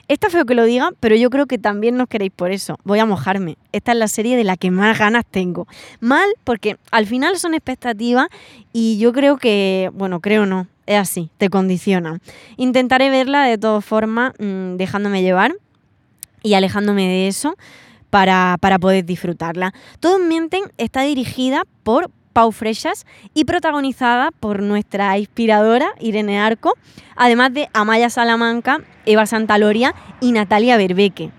Está 0.08 0.30
feo 0.30 0.46
que 0.46 0.56
lo 0.56 0.64
diga, 0.64 0.92
pero 1.02 1.16
yo 1.16 1.30
creo 1.30 1.48
que 1.48 1.58
también 1.58 1.98
nos 1.98 2.08
queréis 2.08 2.32
por 2.34 2.52
eso. 2.52 2.78
Voy 2.86 3.00
a 3.00 3.06
mojarme. 3.06 3.58
Esta 3.74 3.92
es 3.92 3.98
la 3.98 4.08
serie 4.08 4.38
de 4.38 4.46
la 4.46 4.56
que 4.56 4.72
más 4.72 4.98
ganas 4.98 5.26
tengo. 5.30 5.68
Mal 6.00 6.30
porque 6.46 6.78
al 6.92 7.06
final 7.06 7.38
son 7.38 7.54
expectativas 7.54 8.28
y 8.72 8.98
yo 9.00 9.12
creo 9.12 9.38
que, 9.38 9.92
bueno, 9.94 10.22
creo 10.22 10.46
no, 10.46 10.68
es 10.86 10.98
así, 10.98 11.30
te 11.38 11.50
condicionan. 11.50 12.22
Intentaré 12.56 13.10
verla 13.10 13.44
de 13.44 13.58
todas 13.58 13.84
formas, 13.84 14.32
mmm, 14.40 14.78
dejándome 14.78 15.22
llevar 15.22 15.56
y 16.42 16.54
alejándome 16.54 17.06
de 17.06 17.28
eso 17.28 17.58
para, 18.10 18.58
para 18.62 18.80
poder 18.80 19.04
disfrutarla. 19.04 19.74
Todos 20.00 20.22
Mienten 20.22 20.64
está 20.78 21.02
dirigida 21.02 21.64
por 21.84 22.10
Pau 22.38 22.52
Freixas 22.52 23.08
y 23.34 23.46
protagonizada 23.46 24.30
por 24.30 24.62
nuestra 24.62 25.18
inspiradora 25.18 25.96
Irene 26.00 26.40
Arco, 26.40 26.76
además 27.16 27.52
de 27.52 27.68
Amaya 27.74 28.12
Salamanca, 28.12 28.82
Eva 29.08 29.26
Santaloria 29.26 29.96
y 30.22 30.34
Natalia 30.34 30.78
Berbeque. 30.78 31.32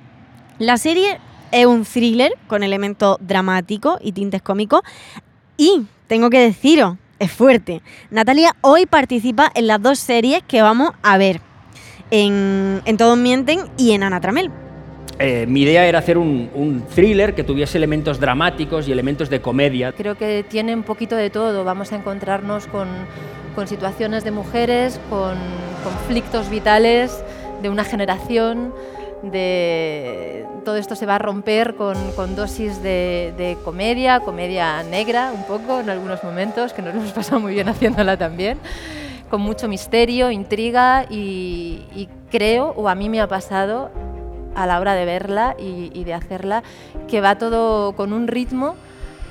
La 0.59 0.77
serie 0.77 1.21
es 1.53 1.67
un 1.67 1.85
thriller 1.85 2.33
con 2.49 2.65
elementos 2.65 3.17
dramáticos 3.21 4.01
y 4.03 4.11
tintes 4.11 4.43
cómicos 4.43 4.81
y 5.57 5.87
tengo 6.09 6.31
que 6.31 6.41
deciros, 6.41 6.97
es 7.21 7.31
fuerte. 7.31 7.81
Natalia 8.11 8.57
hoy 8.61 8.87
participa 8.87 9.53
en 9.55 9.69
las 9.69 9.81
dos 9.81 10.01
series 10.01 10.43
que 10.49 10.63
vamos 10.63 10.91
a 11.05 11.17
ver, 11.17 11.41
en, 12.11 12.83
en 12.85 12.97
Todos 12.97 13.17
Mienten 13.17 13.61
y 13.77 13.93
en 13.93 14.03
Ana 14.03 14.21
Tramel. 14.21 14.51
Eh, 15.19 15.47
mi 15.47 15.63
idea 15.63 15.87
era 15.87 15.99
hacer 15.99 16.17
un, 16.17 16.49
un, 16.55 16.83
thriller 16.83 17.35
que 17.35 17.43
tuviese 17.43 17.77
elementos 17.77 18.21
dramáticos 18.21 18.87
y 18.87 18.93
elementos 18.93 19.29
de 19.29 19.41
comedia. 19.41 19.93
Creo 19.93 20.17
que 20.17 20.45
tiene 20.49 20.75
un 20.75 20.85
poquito 20.85 21.17
de 21.17 21.31
todo. 21.31 21.65
Vamos 21.65 21.93
a 21.93 21.97
encontrarnos 21.97 22.67
con, 22.69 22.89
con 23.55 23.67
situaciones 23.67 24.23
de 24.23 24.31
mujeres, 24.31 25.01
con 25.11 25.37
conflictos 25.83 26.49
vitales 26.49 27.25
de 27.63 27.69
una 27.69 27.83
generación, 27.85 28.73
de 29.23 30.47
todo 30.65 30.77
esto 30.77 30.95
se 30.95 31.07
va 31.07 31.17
a 31.17 31.19
romper 31.19 31.75
con, 31.75 31.97
con 32.13 32.37
dosis 32.37 32.83
de, 32.83 33.35
de, 33.37 33.57
comedia, 33.65 34.21
comedia 34.21 34.85
negra 34.85 35.33
un 35.35 35.45
poco 35.45 35.81
en 35.81 35.91
algunos 35.91 36.23
momentos, 36.23 36.73
que 36.73 36.83
nos 36.83 36.95
hemos 36.95 37.11
pasado 37.13 37.41
muy 37.41 37.55
bien 37.55 37.69
haciéndola 37.69 38.17
también, 38.17 38.59
con 39.29 39.41
mucho 39.41 39.67
misterio, 39.67 40.31
intriga 40.31 41.07
y, 41.11 41.83
y 41.97 42.09
creo, 42.31 42.73
o 42.77 42.89
a 42.89 42.95
mí 42.95 43.09
me 43.09 43.21
ha 43.21 43.27
pasado 43.27 43.91
a 44.59 44.67
la 44.67 44.81
hora 44.81 44.95
de 44.95 45.05
verla 45.05 45.55
y, 45.59 45.91
y 45.95 46.05
de 46.05 46.15
hacerla, 46.15 46.63
que 47.09 47.21
va 47.21 47.39
todo 47.39 47.93
con 47.93 48.13
un 48.13 48.27
ritmo 48.27 48.77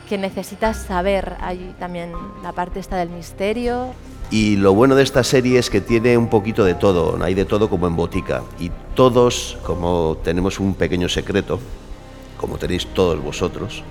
que 0.09 0.17
necesitas 0.17 0.77
saber. 0.77 1.35
Hay 1.41 1.75
también 1.79 2.11
la 2.41 2.53
parte 2.53 2.79
esta 2.79 2.97
del 2.97 3.09
misterio, 3.09 3.93
y 4.29 4.57
lo 4.57 4.73
bueno 4.73 4.95
de 4.95 5.03
esta 5.03 5.23
serie 5.23 5.57
es 5.57 5.69
que 5.69 5.79
tiene 5.79 6.17
un 6.17 6.27
poquito 6.27 6.65
de 6.65 6.73
todo, 6.73 7.17
hay 7.23 7.33
de 7.33 7.45
todo 7.45 7.69
como 7.69 7.87
en 7.87 7.95
botica. 7.95 8.43
Y 8.59 8.71
todos, 8.93 9.57
como 9.63 10.17
tenemos 10.21 10.59
un 10.59 10.73
pequeño 10.73 11.07
secreto, 11.07 11.59
como 12.35 12.57
tenéis 12.57 12.87
todos 12.87 13.23
vosotros, 13.23 13.83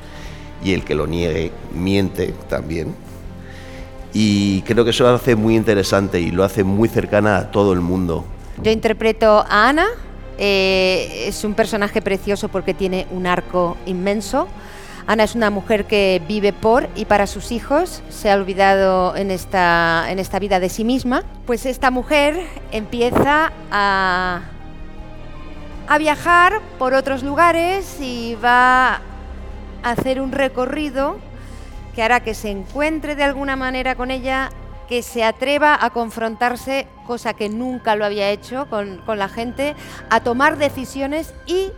y 0.62 0.75
el 0.75 0.85
que 0.85 0.95
lo 0.95 1.07
niegue 1.07 1.52
miente 1.73 2.35
también. 2.50 2.95
Y 4.12 4.61
creo 4.62 4.85
que 4.85 4.90
eso 4.90 5.05
lo 5.05 5.11
hace 5.11 5.37
muy 5.37 5.57
interesante 5.57 6.21
y 6.21 6.31
lo 6.31 6.45
hace 6.45 6.64
muy 6.64 6.88
cercana 6.88 7.38
a 7.38 7.50
todo 7.50 7.73
el 7.73 7.81
mundo. 7.81 8.25
Yo 8.62 8.71
interpreto 8.71 9.45
a 9.49 9.69
Ana, 9.69 9.87
eh, 10.38 11.25
es 11.26 11.45
un 11.45 11.55
personaje 11.55 12.02
precioso 12.02 12.49
porque 12.49 12.75
tiene 12.75 13.07
un 13.11 13.26
arco 13.26 13.76
inmenso. 13.87 14.49
Ana 15.07 15.23
es 15.23 15.37
una 15.37 15.50
mujer 15.50 15.85
que 15.85 16.21
vive 16.26 16.52
por 16.52 16.88
y 16.97 17.05
para 17.05 17.28
sus 17.28 17.52
hijos, 17.52 18.02
se 18.09 18.28
ha 18.31 18.35
olvidado 18.35 19.14
en 19.14 19.31
esta, 19.31 20.07
en 20.09 20.19
esta 20.19 20.40
vida 20.40 20.59
de 20.59 20.69
sí 20.69 20.85
misma. 20.85 21.23
Pues 21.47 21.64
esta 21.64 21.93
mujer 21.93 22.40
empieza 22.73 23.52
a, 23.71 24.40
a 25.87 25.99
viajar 25.99 26.61
por 26.78 26.93
otros 26.95 27.23
lugares 27.23 28.00
y 28.00 28.37
va 28.45 28.95
a 29.85 29.90
hacer 29.90 30.21
un 30.21 30.33
recorrido 30.33 31.19
que 31.95 32.02
hará 32.02 32.21
que 32.21 32.35
se 32.35 32.50
encuentre 32.50 33.14
de 33.14 33.23
alguna 33.23 33.55
manera 33.55 33.95
con 33.95 34.11
ella, 34.11 34.50
que 34.87 35.02
se 35.02 35.25
atreva 35.25 35.78
a 35.81 35.90
confrontarse, 35.90 36.87
cosa 37.07 37.35
que 37.35 37.49
nunca 37.49 37.97
lo 37.97 38.05
había 38.05 38.31
hecho 38.31 38.66
con, 38.69 38.99
con 38.99 39.19
la 39.19 39.28
gente, 39.28 39.75
a 40.11 40.21
tomar 40.21 40.59
decisiones 40.59 41.35
y 41.47 41.73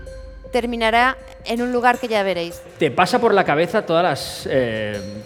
terminará 0.53 1.17
en 1.45 1.63
un 1.63 1.73
lugar 1.73 1.99
que 1.99 2.09
ya 2.09 2.23
veréis. 2.23 2.61
Te 2.79 2.91
pasa 2.91 3.21
por 3.21 3.35
la 3.35 3.45
cabeza 3.45 3.85
todas 3.85 4.03
las, 4.03 4.49
eh, 4.51 5.23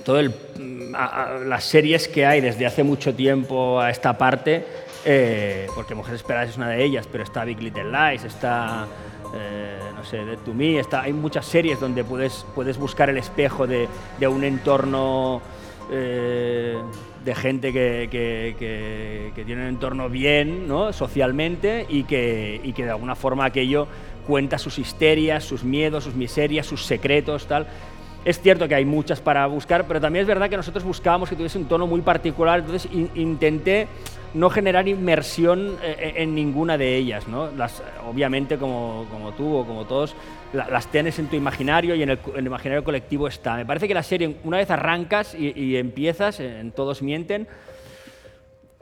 las 1.46 1.64
series 1.64 2.08
que 2.08 2.26
hay 2.26 2.40
desde 2.40 2.66
hace 2.66 2.82
mucho 2.82 3.14
tiempo 3.14 3.80
a 3.80 3.90
esta 3.90 4.16
parte, 4.16 4.66
eh, 5.04 5.66
porque 5.74 5.94
Mujeres 5.94 6.20
Esperadas 6.20 6.50
es 6.50 6.56
una 6.56 6.68
de 6.68 6.82
ellas, 6.82 7.08
pero 7.10 7.24
está 7.24 7.44
Big 7.44 7.60
Little 7.60 7.90
Lies, 7.90 8.24
está, 8.24 8.86
eh, 9.34 9.78
no 9.94 10.04
sé, 10.04 10.24
Dead 10.24 10.38
to 10.38 10.54
Me, 10.54 10.78
está, 10.78 11.02
hay 11.02 11.12
muchas 11.12 11.46
series 11.46 11.80
donde 11.80 12.04
puedes, 12.04 12.46
puedes 12.54 12.78
buscar 12.78 13.10
el 13.10 13.18
espejo 13.18 13.66
de, 13.66 13.88
de 14.18 14.28
un 14.28 14.44
entorno 14.44 15.40
eh, 15.90 16.80
de 17.24 17.34
gente 17.34 17.72
que, 17.72 18.08
que, 18.10 19.32
que, 19.34 19.44
tiene 19.44 19.62
un 19.62 19.68
entorno 19.68 20.08
bien 20.08 20.66
¿no? 20.66 20.92
socialmente 20.92 21.86
y 21.88 22.04
que, 22.04 22.60
y 22.62 22.72
que 22.72 22.84
de 22.84 22.90
alguna 22.90 23.14
forma 23.14 23.44
aquello 23.44 23.86
cuenta 24.26 24.58
sus 24.58 24.78
histerias, 24.78 25.44
sus 25.44 25.64
miedos, 25.64 26.04
sus 26.04 26.14
miserias, 26.14 26.66
sus 26.66 26.84
secretos, 26.84 27.46
tal. 27.46 27.66
Es 28.24 28.40
cierto 28.40 28.68
que 28.68 28.74
hay 28.74 28.84
muchas 28.84 29.20
para 29.20 29.46
buscar, 29.46 29.86
pero 29.86 30.00
también 30.00 30.22
es 30.22 30.28
verdad 30.28 30.48
que 30.48 30.56
nosotros 30.56 30.84
buscábamos 30.84 31.28
que 31.28 31.34
tuviese 31.34 31.58
un 31.58 31.64
tono 31.64 31.86
muy 31.86 32.02
particular, 32.02 32.60
entonces 32.60 32.88
in 32.92 33.10
intenté 33.14 33.88
no 34.34 34.50
generar 34.50 34.88
inmersión 34.88 35.76
eh, 35.82 36.14
en 36.16 36.34
ninguna 36.34 36.78
de 36.78 36.96
ellas. 36.96 37.28
¿no? 37.28 37.50
Las, 37.50 37.82
obviamente, 38.06 38.58
como, 38.58 39.06
tú 39.36 39.56
o 39.56 39.66
como 39.66 39.84
todos, 39.84 40.14
la, 40.52 40.68
las 40.68 40.86
tienes 40.88 41.18
en 41.18 41.28
tu 41.28 41.36
imaginario 41.36 41.94
y 41.94 42.02
en 42.02 42.10
el, 42.10 42.18
imaginario 42.46 42.84
colectivo 42.84 43.28
está. 43.28 43.56
Me 43.56 43.66
parece 43.66 43.88
que 43.88 43.94
la 43.94 44.02
serie, 44.02 44.36
una 44.44 44.58
vez 44.58 44.70
arrancas 44.70 45.34
y, 45.34 45.76
empiezas, 45.76 46.40
en 46.40 46.72
Todos 46.72 47.02
Mienten, 47.02 47.46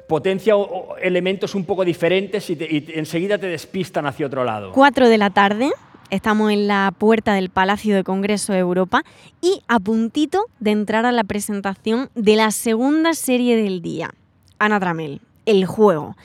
potencia 0.09 0.55
elementos 1.01 1.55
un 1.55 1.65
poco 1.65 1.85
diferentes 1.85 2.51
y, 2.51 2.55
y 2.55 2.93
enseguida 2.95 3.39
te 3.39 3.47
despistan 3.47 4.07
hacia 4.07 4.27
otro 4.27 4.45
lado. 4.45 4.73
4 4.73 5.09
de 5.09 5.19
la 5.19 5.31
tarde, 5.31 5.71
estamos 6.11 6.51
en 6.51 6.67
la 6.67 6.93
puerta 6.97 7.35
del 7.35 7.51
Palacio 7.51 7.95
de 7.95 8.05
Congreso 8.05 8.53
de 8.53 8.59
Europa 8.59 9.05
y 9.41 9.63
a 9.69 9.79
puntito 9.79 10.47
de 10.59 10.73
entrar 10.73 11.07
a 11.07 11.13
la 11.13 11.25
presentación 11.25 12.11
de 12.15 12.37
la 12.37 12.51
segunda 12.51 13.15
serie 13.15 13.57
del 13.57 13.83
día, 13.83 14.11
Ana 14.59 14.81
Tramel, 14.81 15.21
El 15.51 15.67
Juego. 15.67 16.17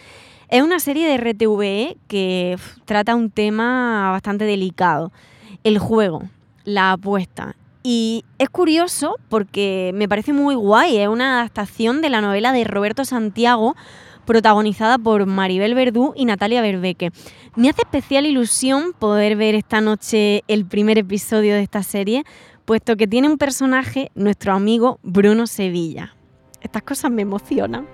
Es 0.50 0.62
una 0.62 0.80
serie 0.80 1.08
de 1.08 1.18
RTVE 1.18 1.98
que 2.08 2.60
trata 2.86 3.16
un 3.16 3.32
tema 3.32 4.12
bastante 4.12 4.46
delicado, 4.46 5.12
el 5.64 5.80
juego, 5.80 6.30
la 6.64 6.92
apuesta. 6.92 7.56
Y 7.82 8.24
es 8.38 8.50
curioso 8.50 9.16
porque 9.28 9.90
me 9.96 10.08
parece 10.08 10.32
muy 10.32 10.54
guay, 10.54 10.98
es 10.98 11.08
una 11.08 11.40
adaptación 11.40 12.04
de 12.04 12.12
la 12.12 12.22
novela 12.22 12.54
de 12.54 12.66
Roberto 12.66 13.04
Santiago, 13.04 13.76
protagonizada 14.26 15.00
por 15.00 15.26
Maribel 15.26 15.74
Verdú 15.74 16.14
y 16.16 16.26
Natalia 16.26 16.62
Berbeque. 16.62 17.10
Me 17.56 17.70
hace 17.70 17.82
especial 17.82 18.28
ilusión 18.28 18.94
poder 18.94 19.38
ver 19.38 19.56
esta 19.56 19.82
noche 19.82 20.44
el 20.48 20.68
primer 20.68 21.00
episodio 21.00 21.56
de 21.56 21.64
esta 21.64 21.82
serie, 21.82 22.26
puesto 22.64 22.96
que 22.96 23.08
tiene 23.08 23.28
un 23.28 23.40
personaje, 23.40 24.12
nuestro 24.14 24.54
amigo 24.54 25.00
Bruno 25.02 25.48
Sevilla. 25.48 26.16
Estas 26.66 26.82
cosas 26.82 27.12
me 27.12 27.22
emocionan. 27.22 27.88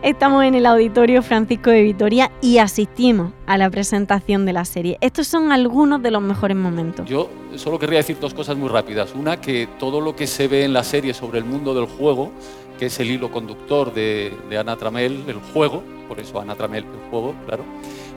Estamos 0.00 0.44
en 0.44 0.54
el 0.54 0.64
auditorio 0.66 1.22
Francisco 1.22 1.70
de 1.70 1.82
Vitoria 1.82 2.30
y 2.40 2.58
asistimos 2.58 3.32
a 3.46 3.58
la 3.58 3.68
presentación 3.68 4.46
de 4.46 4.52
la 4.52 4.64
serie. 4.64 4.96
Estos 5.00 5.26
son 5.26 5.50
algunos 5.50 6.00
de 6.00 6.12
los 6.12 6.22
mejores 6.22 6.56
momentos. 6.56 7.04
Yo 7.08 7.28
solo 7.56 7.80
querría 7.80 7.98
decir 7.98 8.16
dos 8.20 8.32
cosas 8.32 8.56
muy 8.56 8.68
rápidas. 8.68 9.12
Una, 9.16 9.40
que 9.40 9.68
todo 9.80 10.00
lo 10.00 10.14
que 10.14 10.28
se 10.28 10.46
ve 10.46 10.64
en 10.64 10.72
la 10.72 10.84
serie 10.84 11.14
sobre 11.14 11.38
el 11.38 11.44
mundo 11.44 11.74
del 11.74 11.86
juego, 11.86 12.30
que 12.78 12.86
es 12.86 13.00
el 13.00 13.10
hilo 13.10 13.32
conductor 13.32 13.92
de, 13.92 14.32
de 14.48 14.56
Ana 14.56 14.76
Tramel, 14.76 15.24
el 15.26 15.40
juego, 15.52 15.82
por 16.06 16.20
eso 16.20 16.40
Ana 16.40 16.54
Tramel, 16.54 16.84
el 16.84 17.10
juego, 17.10 17.34
claro, 17.44 17.64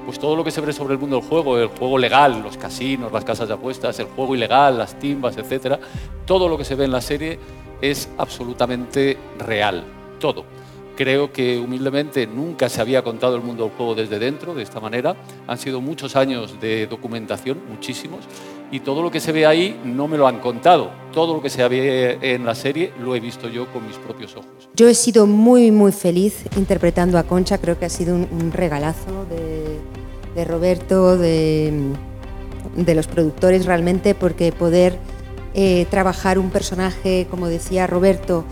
pues 0.06 0.20
todo 0.20 0.36
lo 0.36 0.44
que 0.44 0.52
se 0.52 0.62
ve 0.62 0.72
sobre 0.72 0.94
el 0.94 1.00
mundo 1.00 1.16
del 1.16 1.26
juego, 1.28 1.58
el 1.58 1.70
juego 1.70 1.98
legal, 1.98 2.44
los 2.44 2.58
casinos, 2.58 3.12
las 3.12 3.26
casas 3.26 3.48
de 3.48 3.56
apuestas, 3.56 3.98
el 4.00 4.06
juego 4.06 4.36
ilegal, 4.36 4.78
las 4.78 5.00
timbas, 5.00 5.36
etcétera, 5.38 5.80
todo 6.28 6.48
lo 6.48 6.60
que 6.60 6.64
se 6.64 6.76
ve 6.76 6.86
en 6.86 6.92
la 6.92 7.02
serie 7.02 7.40
es 7.82 8.10
absolutamente 8.18 9.18
real, 9.38 9.84
todo. 10.20 10.46
Creo 10.96 11.32
que 11.32 11.58
humildemente 11.58 12.28
nunca 12.28 12.68
se 12.68 12.82
había 12.82 13.04
contado 13.04 13.38
el 13.38 13.42
mundo 13.42 13.64
del 13.64 13.74
juego 13.74 13.96
desde 13.96 14.20
dentro, 14.20 14.54
de 14.54 14.64
esta 14.64 14.82
manera. 14.82 15.16
Han 15.48 15.58
sido 15.58 15.80
muchos 15.80 16.18
años 16.18 16.60
de 16.60 16.88
documentación, 16.88 17.58
muchísimos, 17.70 18.20
y 18.70 18.82
todo 18.82 19.02
lo 19.02 19.10
que 19.10 19.22
se 19.22 19.32
ve 19.32 19.46
ahí 19.46 19.80
no 19.86 20.10
me 20.10 20.18
lo 20.18 20.28
han 20.28 20.40
contado. 20.40 20.92
Todo 21.14 21.36
lo 21.36 21.42
que 21.42 21.50
se 21.50 21.66
ve 21.68 22.18
en 22.22 22.46
la 22.46 22.54
serie 22.54 22.92
lo 23.02 23.16
he 23.16 23.22
visto 23.22 23.48
yo 23.48 23.66
con 23.72 23.88
mis 23.88 23.96
propios 23.96 24.36
ojos. 24.36 24.70
Yo 24.76 24.90
he 24.90 24.94
sido 24.94 25.26
muy, 25.26 25.72
muy 25.72 25.94
feliz 25.94 26.44
interpretando 26.58 27.18
a 27.18 27.24
Concha, 27.24 27.58
creo 27.58 27.80
que 27.80 27.86
ha 27.86 27.90
sido 27.90 28.14
un, 28.16 28.28
un 28.32 28.52
regalazo 28.52 29.26
de, 29.30 29.80
de 30.36 30.46
Roberto, 30.46 31.18
de, 31.18 31.74
de, 32.76 32.96
los 32.96 33.08
productores 33.08 33.66
realmente, 33.66 34.16
porque 34.16 34.52
poder 34.52 34.98
eh, 35.62 35.86
trabajar 35.90 36.40
un 36.40 36.52
personaje, 36.52 37.28
como 37.30 37.50
decía 37.50 37.86
Roberto, 37.86 38.46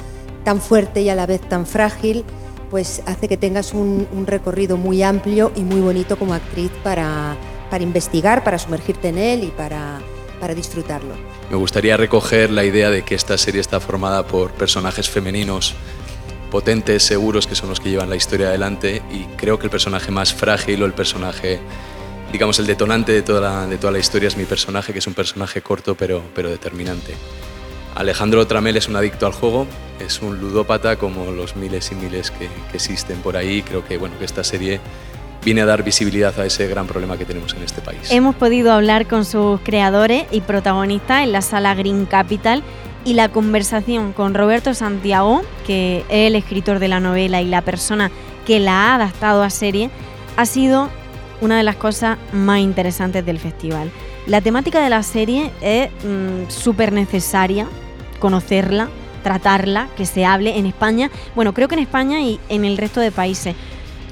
tan 0.43 0.59
fuerte 0.59 1.01
y 1.03 1.09
a 1.09 1.15
la 1.15 1.25
vez 1.25 1.39
tan 1.39 1.65
frágil, 1.65 2.25
pues 2.69 3.01
hace 3.05 3.29
que 3.29 3.37
tengas 3.37 3.73
un, 3.73 4.09
un 4.11 4.27
recorrido 4.27 4.75
muy 4.75 5.03
amplio 5.03 5.53
y 5.55 5.61
muy 5.61 5.79
bonito 5.79 6.19
como 6.19 6.33
actriz 6.33 6.69
para, 6.83 7.37
para 7.71 7.81
investigar, 7.81 8.43
para 8.43 8.59
sumergirte 8.59 9.07
en 9.07 9.19
él 9.19 9.45
y 9.45 9.51
para, 9.51 10.01
para 10.41 10.53
disfrutarlo. 10.53 11.13
Me 11.49 11.55
gustaría 11.55 11.95
recoger 11.95 12.51
la 12.51 12.65
idea 12.65 12.89
de 12.89 13.03
que 13.03 13.15
esta 13.15 13.37
serie 13.37 13.61
está 13.61 13.79
formada 13.79 14.27
por 14.27 14.51
personajes 14.51 15.09
femeninos 15.09 15.75
potentes, 16.51 17.03
seguros, 17.03 17.47
que 17.47 17.55
son 17.55 17.69
los 17.69 17.79
que 17.79 17.89
llevan 17.89 18.09
la 18.09 18.17
historia 18.17 18.47
adelante 18.47 19.01
y 19.09 19.23
creo 19.37 19.59
que 19.59 19.67
el 19.67 19.69
personaje 19.69 20.11
más 20.11 20.33
frágil 20.33 20.83
o 20.83 20.85
el 20.85 20.93
personaje, 20.93 21.61
digamos, 22.31 22.59
el 22.59 22.67
detonante 22.67 23.11
de 23.11 23.21
toda 23.21 23.41
la, 23.41 23.67
de 23.67 23.77
toda 23.77 23.91
la 23.91 23.99
historia 23.99 24.27
es 24.27 24.37
mi 24.37 24.45
personaje, 24.45 24.93
que 24.93 24.99
es 24.99 25.07
un 25.07 25.13
personaje 25.13 25.61
corto 25.61 25.95
pero, 25.95 26.23
pero 26.35 26.49
determinante. 26.49 27.15
Alejandro 27.95 28.45
Tramel 28.45 28.77
es 28.77 28.87
un 28.87 28.95
adicto 28.95 29.25
al 29.25 29.33
juego, 29.33 29.65
es 29.99 30.21
un 30.21 30.39
ludópata 30.39 30.97
como 30.97 31.31
los 31.31 31.55
miles 31.55 31.91
y 31.91 31.95
miles 31.95 32.29
que, 32.29 32.47
que 32.69 32.77
existen 32.77 33.19
por 33.21 33.37
ahí. 33.37 33.63
Creo 33.63 33.83
que, 33.83 33.97
bueno, 33.97 34.19
que 34.19 34.25
esta 34.25 34.43
serie 34.43 34.79
viene 35.43 35.61
a 35.61 35.65
dar 35.65 35.83
visibilidad 35.83 36.37
a 36.39 36.45
ese 36.45 36.67
gran 36.67 36.85
problema 36.87 37.17
que 37.17 37.25
tenemos 37.25 37.53
en 37.53 37.63
este 37.63 37.81
país. 37.81 38.11
Hemos 38.11 38.35
podido 38.35 38.71
hablar 38.71 39.07
con 39.07 39.25
sus 39.25 39.59
creadores 39.61 40.25
y 40.29 40.41
protagonistas 40.41 41.23
en 41.23 41.31
la 41.31 41.41
sala 41.41 41.73
Green 41.73 42.05
Capital 42.05 42.63
y 43.05 43.13
la 43.13 43.29
conversación 43.29 44.11
con 44.11 44.33
Roberto 44.33 44.73
Santiago, 44.73 45.41
que 45.65 45.99
es 46.09 46.27
el 46.27 46.35
escritor 46.35 46.79
de 46.79 46.89
la 46.89 46.99
novela 46.99 47.41
y 47.41 47.45
la 47.45 47.61
persona 47.61 48.11
que 48.45 48.59
la 48.59 48.91
ha 48.91 48.95
adaptado 48.95 49.41
a 49.41 49.49
serie, 49.49 49.89
ha 50.35 50.45
sido 50.45 50.89
una 51.41 51.57
de 51.57 51.63
las 51.63 51.75
cosas 51.75 52.17
más 52.33 52.59
interesantes 52.59 53.25
del 53.25 53.39
festival. 53.39 53.91
La 54.25 54.41
temática 54.41 54.83
de 54.83 54.89
la 54.89 55.03
serie 55.03 55.51
es 55.61 55.89
mm, 56.03 56.49
súper 56.49 56.91
necesaria 56.91 57.67
conocerla, 58.19 58.89
tratarla, 59.23 59.87
que 59.95 60.05
se 60.05 60.25
hable 60.25 60.57
en 60.57 60.65
España, 60.65 61.11
bueno, 61.35 61.53
creo 61.53 61.67
que 61.67 61.75
en 61.75 61.81
España 61.81 62.21
y 62.21 62.39
en 62.49 62.65
el 62.65 62.77
resto 62.77 62.99
de 62.99 63.11
países. 63.11 63.55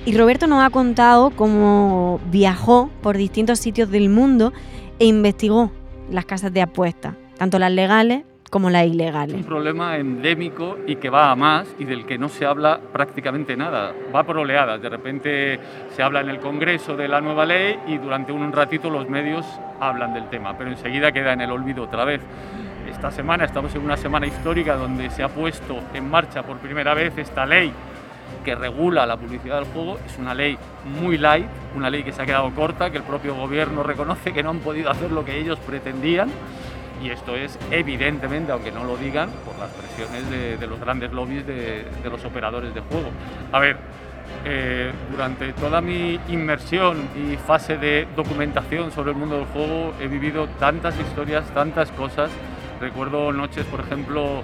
Y 0.05 0.15
Roberto 0.15 0.45
nos 0.45 0.63
ha 0.63 0.69
contado 0.69 1.31
cómo 1.31 2.19
viajó 2.31 2.89
por 3.01 3.17
distintos 3.17 3.59
sitios 3.59 3.89
del 3.89 4.09
mundo 4.09 4.53
e 4.99 5.05
investigó 5.05 5.71
las 6.11 6.25
casas 6.25 6.53
de 6.53 6.61
apuestas, 6.61 7.15
tanto 7.37 7.57
las 7.57 7.71
legales 7.71 8.23
como 8.49 8.69
las 8.69 8.85
ilegales. 8.85 9.35
Es 9.35 9.41
un 9.41 9.47
problema 9.47 9.97
endémico 9.97 10.77
y 10.85 10.95
que 10.95 11.09
va 11.09 11.31
a 11.31 11.35
más 11.35 11.67
y 11.79 11.85
del 11.85 12.05
que 12.05 12.17
no 12.17 12.29
se 12.29 12.45
habla 12.45 12.79
prácticamente 12.93 13.57
nada. 13.57 13.93
Va 14.13 14.23
por 14.23 14.37
oleadas. 14.37 14.81
De 14.81 14.89
repente 14.89 15.59
se 15.95 16.03
habla 16.03 16.21
en 16.21 16.29
el 16.29 16.39
Congreso 16.39 16.95
de 16.95 17.07
la 17.07 17.21
nueva 17.21 17.45
ley 17.45 17.77
y 17.87 17.97
durante 17.97 18.31
un 18.31 18.51
ratito 18.51 18.89
los 18.89 19.09
medios 19.09 19.45
hablan 19.79 20.13
del 20.13 20.29
tema, 20.29 20.57
pero 20.57 20.69
enseguida 20.69 21.11
queda 21.11 21.33
en 21.33 21.41
el 21.41 21.51
olvido 21.51 21.83
otra 21.83 22.05
vez. 22.05 22.21
Esta 22.89 23.11
semana 23.11 23.45
estamos 23.45 23.73
en 23.75 23.81
una 23.81 23.97
semana 23.97 24.27
histórica 24.27 24.75
donde 24.75 25.09
se 25.09 25.23
ha 25.23 25.29
puesto 25.29 25.79
en 25.93 26.09
marcha 26.09 26.43
por 26.43 26.57
primera 26.57 26.93
vez 26.93 27.17
esta 27.17 27.45
ley 27.45 27.71
que 28.43 28.55
regula 28.55 29.05
la 29.05 29.17
publicidad 29.17 29.55
del 29.55 29.65
juego. 29.65 29.97
Es 30.05 30.17
una 30.17 30.33
ley 30.33 30.57
muy 30.99 31.17
light, 31.17 31.47
una 31.75 31.89
ley 31.89 32.03
que 32.03 32.11
se 32.11 32.21
ha 32.21 32.25
quedado 32.25 32.51
corta, 32.51 32.91
que 32.91 32.97
el 32.97 33.03
propio 33.03 33.35
gobierno 33.35 33.83
reconoce 33.83 34.33
que 34.33 34.43
no 34.43 34.51
han 34.51 34.59
podido 34.59 34.89
hacer 34.89 35.11
lo 35.11 35.25
que 35.25 35.37
ellos 35.37 35.59
pretendían 35.59 36.29
y 37.05 37.11
esto 37.11 37.35
es 37.35 37.59
evidentemente, 37.69 38.51
aunque 38.51 38.71
no 38.71 38.83
lo 38.83 38.97
digan, 38.97 39.29
por 39.45 39.57
las 39.59 39.69
presiones 39.69 40.59
de, 40.59 40.67
los 40.67 40.79
grandes 40.79 41.11
lobbies 41.11 41.45
de, 41.45 41.85
los 42.09 42.25
operadores 42.25 42.73
de 42.73 42.81
juego. 42.81 43.09
A 43.51 43.59
ver, 43.59 43.77
eh, 44.43 44.91
durante 45.11 45.53
toda 45.53 45.81
mi 45.81 46.19
inmersión 46.29 47.07
y 47.15 47.37
fase 47.37 47.77
de 47.77 48.07
documentación 48.15 48.91
sobre 48.91 49.11
el 49.11 49.17
mundo 49.17 49.37
del 49.37 49.45
juego 49.45 49.93
he 50.01 50.07
vivido 50.07 50.47
tantas 50.59 50.99
historias, 50.99 51.45
tantas 51.53 51.91
cosas. 51.91 52.31
Recuerdo 52.81 53.31
noches, 53.31 53.65
por 53.65 53.81
ejemplo, 53.81 54.41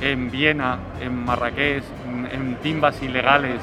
en 0.00 0.30
Viena, 0.30 0.78
en 1.02 1.24
Marrakech, 1.24 1.84
en 2.32 2.56
timbas 2.62 3.02
ilegales, 3.02 3.60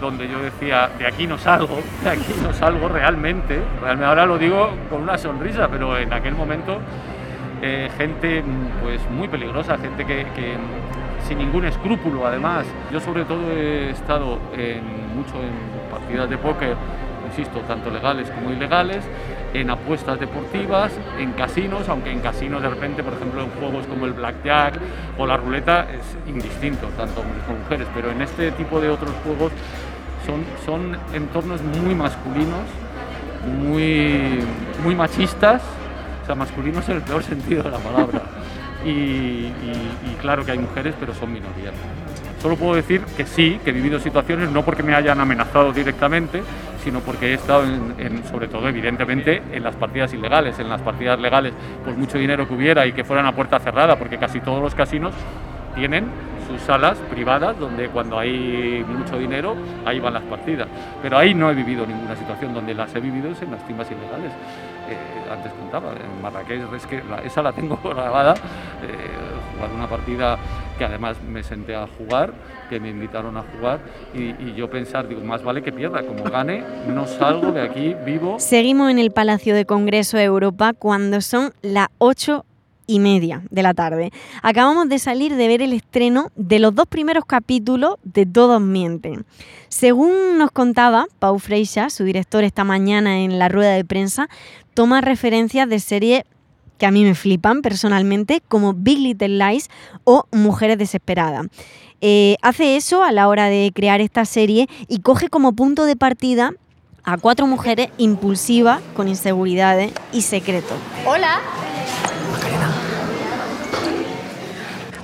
donde 0.00 0.28
yo 0.28 0.40
decía, 0.40 0.90
de 0.98 1.06
aquí 1.06 1.26
no 1.26 1.38
salgo, 1.38 1.80
de 2.04 2.10
aquí 2.10 2.34
no 2.42 2.52
salgo 2.52 2.88
realmente. 2.88 3.60
realmente 3.80 4.06
ahora 4.06 4.26
lo 4.26 4.36
digo 4.36 4.72
con 4.90 5.02
una 5.02 5.16
sonrisa, 5.16 5.68
pero 5.68 5.96
en 5.96 6.12
aquel 6.12 6.34
momento 6.34 6.80
eh, 7.62 7.90
gente 7.96 8.42
pues 8.82 9.00
muy 9.10 9.28
peligrosa, 9.28 9.78
gente 9.78 10.04
que, 10.04 10.26
sin 11.26 11.38
ningún 11.38 11.64
escrúpulo 11.64 12.26
además. 12.26 12.66
Yo 12.92 13.00
sobre 13.00 13.24
todo 13.24 13.50
he 13.50 13.90
estado 13.90 14.38
mucho 15.14 15.34
en 15.36 15.90
partidas 15.90 16.30
de 16.30 16.38
póker, 16.38 16.76
insisto, 17.28 17.60
tanto 17.60 17.90
legales 17.90 18.30
como 18.30 18.50
ilegales, 18.50 19.04
en 19.54 19.70
apuestas 19.70 20.18
deportivas, 20.20 20.92
en 21.18 21.32
casinos, 21.32 21.88
aunque 21.88 22.10
en 22.10 22.20
casinos 22.20 22.62
de 22.62 22.70
repente, 22.70 23.02
por 23.02 23.14
ejemplo, 23.14 23.42
en 23.42 23.50
juegos 23.50 23.86
como 23.86 24.06
el 24.06 24.12
blackjack 24.12 24.78
o 25.18 25.26
la 25.26 25.36
ruleta 25.36 25.86
es 25.90 26.16
indistinto, 26.28 26.88
tanto 26.96 27.20
hombres 27.20 27.42
como 27.46 27.58
mujeres, 27.58 27.86
pero 27.94 28.10
en 28.10 28.22
este 28.22 28.52
tipo 28.52 28.80
de 28.80 28.90
otros 28.90 29.12
juegos 29.24 29.52
son, 30.26 30.44
son 30.64 30.98
entornos 31.14 31.62
muy 31.62 31.94
masculinos, 31.94 32.64
muy, 33.46 34.40
muy 34.84 34.94
machistas 34.94 35.62
sea, 36.28 36.34
masculino 36.34 36.80
es 36.80 36.88
el 36.90 37.00
peor 37.00 37.22
sentido 37.22 37.62
de 37.62 37.70
la 37.70 37.78
palabra. 37.78 38.20
Y, 38.84 39.50
claro 40.20 40.44
que 40.44 40.52
hay 40.52 40.58
mujeres, 40.58 40.94
pero 40.98 41.14
son 41.14 41.32
minorías. 41.32 41.72
Solo 42.42 42.56
puedo 42.56 42.74
decir 42.74 43.00
que 43.16 43.24
sí, 43.24 43.60
que 43.64 43.70
he 43.70 43.72
vivido 43.72 43.98
situaciones, 43.98 44.50
no 44.50 44.64
porque 44.64 44.82
me 44.82 44.94
hayan 44.94 45.20
amenazado 45.20 45.72
directamente, 45.72 46.42
sino 46.84 47.00
porque 47.00 47.30
he 47.30 47.34
estado, 47.34 47.64
en, 47.64 48.24
sobre 48.30 48.48
todo, 48.48 48.68
evidentemente, 48.68 49.42
en 49.52 49.62
las 49.62 49.74
partidas 49.74 50.12
ilegales, 50.12 50.58
en 50.58 50.68
las 50.68 50.80
partidas 50.80 51.18
legales, 51.18 51.52
por 51.84 51.96
mucho 51.96 52.18
dinero 52.18 52.46
que 52.46 52.54
hubiera 52.54 52.86
y 52.86 52.92
que 52.92 53.04
fueran 53.04 53.26
a 53.26 53.34
puerta 53.34 53.58
cerrada, 53.58 53.96
porque 53.96 54.18
casi 54.18 54.40
todos 54.40 54.62
los 54.62 54.74
casinos 54.74 55.14
tienen 55.74 56.06
sus 56.48 56.60
salas 56.62 56.98
privadas 57.10 57.58
donde 57.58 57.88
cuando 57.88 58.18
hay 58.18 58.84
mucho 58.88 59.18
dinero 59.18 59.54
ahí 59.84 60.00
van 60.00 60.14
las 60.14 60.22
partidas. 60.24 60.68
Pero 61.02 61.18
ahí 61.18 61.34
no 61.34 61.50
he 61.50 61.54
vivido 61.54 61.86
ninguna 61.86 62.16
situación, 62.16 62.54
donde 62.54 62.74
las 62.74 62.94
he 62.94 63.00
vivido 63.00 63.30
es 63.30 63.42
en 63.42 63.50
las 63.50 63.66
timbas 63.66 63.88
ilegales. 63.90 64.32
Eh, 64.90 65.30
antes 65.30 65.52
contaba, 65.52 65.92
en 65.92 66.22
Marrakech, 66.22 66.62
es 66.72 67.26
esa 67.26 67.42
la 67.42 67.52
tengo 67.52 67.76
grabada, 67.84 68.34
eh, 68.34 68.38
jugar 69.54 69.70
una 69.74 69.86
partida 69.86 70.38
que 70.78 70.84
además 70.84 71.16
me 71.22 71.42
senté 71.42 71.74
a 71.74 71.86
jugar, 71.86 72.32
que 72.70 72.80
me 72.80 72.88
invitaron 72.88 73.36
a 73.36 73.42
jugar 73.42 73.80
y, 74.14 74.54
yo 74.54 74.70
pensar, 74.70 75.08
digo, 75.08 75.20
más 75.20 75.42
vale 75.42 75.62
que 75.62 75.72
pierda, 75.72 76.02
como 76.02 76.24
gane, 76.24 76.62
no 76.86 77.06
salgo 77.06 77.52
de 77.52 77.62
aquí 77.62 77.94
vivo. 78.04 78.36
Seguimos 78.38 78.90
en 78.90 78.98
el 78.98 79.10
Palacio 79.10 79.54
de 79.54 79.66
Congreso 79.66 80.16
de 80.16 80.24
Europa 80.24 80.72
cuando 80.72 81.20
son 81.20 81.52
las 81.62 81.88
8 81.98 82.44
y 82.88 82.98
media 82.98 83.42
de 83.50 83.62
la 83.62 83.74
tarde. 83.74 84.10
Acabamos 84.42 84.88
de 84.88 84.98
salir 84.98 85.36
de 85.36 85.46
ver 85.46 85.62
el 85.62 85.72
estreno 85.72 86.32
de 86.34 86.58
los 86.58 86.74
dos 86.74 86.88
primeros 86.88 87.24
capítulos 87.24 87.96
de 88.02 88.26
Todos 88.26 88.60
Mienten. 88.60 89.24
Según 89.68 90.38
nos 90.38 90.50
contaba 90.50 91.06
Pau 91.20 91.38
Freixa, 91.38 91.90
su 91.90 92.02
director 92.02 92.42
esta 92.42 92.64
mañana 92.64 93.20
en 93.20 93.38
la 93.38 93.48
rueda 93.48 93.74
de 93.74 93.84
prensa, 93.84 94.28
toma 94.74 95.00
referencias 95.02 95.68
de 95.68 95.78
series 95.78 96.24
que 96.78 96.86
a 96.86 96.90
mí 96.90 97.04
me 97.04 97.14
flipan 97.14 97.60
personalmente, 97.60 98.42
como 98.48 98.72
Big 98.72 98.98
Little 98.98 99.28
Lies 99.28 99.68
o 100.04 100.26
Mujeres 100.32 100.78
Desesperadas. 100.78 101.46
Eh, 102.00 102.36
hace 102.42 102.76
eso 102.76 103.02
a 103.02 103.12
la 103.12 103.28
hora 103.28 103.46
de 103.46 103.72
crear 103.74 104.00
esta 104.00 104.24
serie 104.24 104.68
y 104.86 105.00
coge 105.00 105.28
como 105.28 105.52
punto 105.52 105.84
de 105.84 105.96
partida 105.96 106.52
a 107.02 107.16
cuatro 107.18 107.46
mujeres 107.46 107.88
impulsivas 107.98 108.80
con 108.94 109.08
inseguridades 109.08 109.92
y 110.12 110.22
secretos. 110.22 110.78
Hola, 111.06 111.40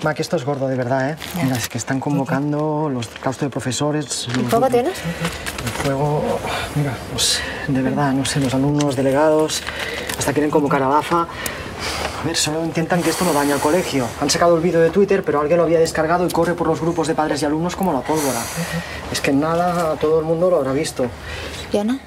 Mac, 0.05 0.21
esto 0.21 0.37
es 0.37 0.45
gordo 0.45 0.69
de 0.69 0.77
verdad, 0.77 1.13
¿eh? 1.13 1.17
Mira, 1.43 1.57
es 1.57 1.67
que 1.67 1.79
están 1.79 1.99
convocando 1.99 2.91
los 2.93 3.09
claustros 3.09 3.49
de 3.49 3.51
profesores. 3.51 4.29
¿Y 4.39 4.45
fuego 4.45 4.69
tienes? 4.69 4.99
El 5.65 5.71
fuego, 5.83 6.39
mira, 6.75 6.95
pues 7.11 7.41
de 7.67 7.81
verdad, 7.81 8.13
no 8.13 8.27
sé, 8.27 8.39
los 8.39 8.53
alumnos, 8.53 8.97
delegados, 8.97 9.63
hasta 10.19 10.35
quieren 10.35 10.51
convocar 10.51 10.83
a 10.83 10.89
DAFA. 10.89 11.23
A 11.23 12.27
ver, 12.27 12.37
solo 12.37 12.63
intentan 12.67 13.03
que 13.03 13.09
esto 13.09 13.25
no 13.25 13.33
dañe 13.33 13.55
al 13.55 13.61
colegio. 13.61 14.07
Han 14.21 14.29
sacado 14.29 14.55
el 14.57 14.61
vídeo 14.61 14.81
de 14.81 14.91
Twitter, 14.91 15.23
pero 15.25 15.41
alguien 15.41 15.57
lo 15.57 15.65
había 15.65 15.79
descargado 15.79 16.27
y 16.27 16.31
corre 16.31 16.53
por 16.53 16.67
los 16.67 16.83
grupos 16.83 17.09
de 17.09 17.15
padres 17.15 17.41
y 17.41 17.47
alumnos 17.47 17.75
como 17.75 17.91
la 17.95 18.01
pólvora. 18.01 18.43
Es 19.11 19.23
que 19.23 19.33
nada, 19.33 19.97
todo 19.97 20.21
el 20.21 20.27
mundo 20.27 20.51
lo 20.51 20.57
habrá 20.57 20.73
visto. 20.73 21.07
¿Ya 21.73 21.83
no? 21.83 21.99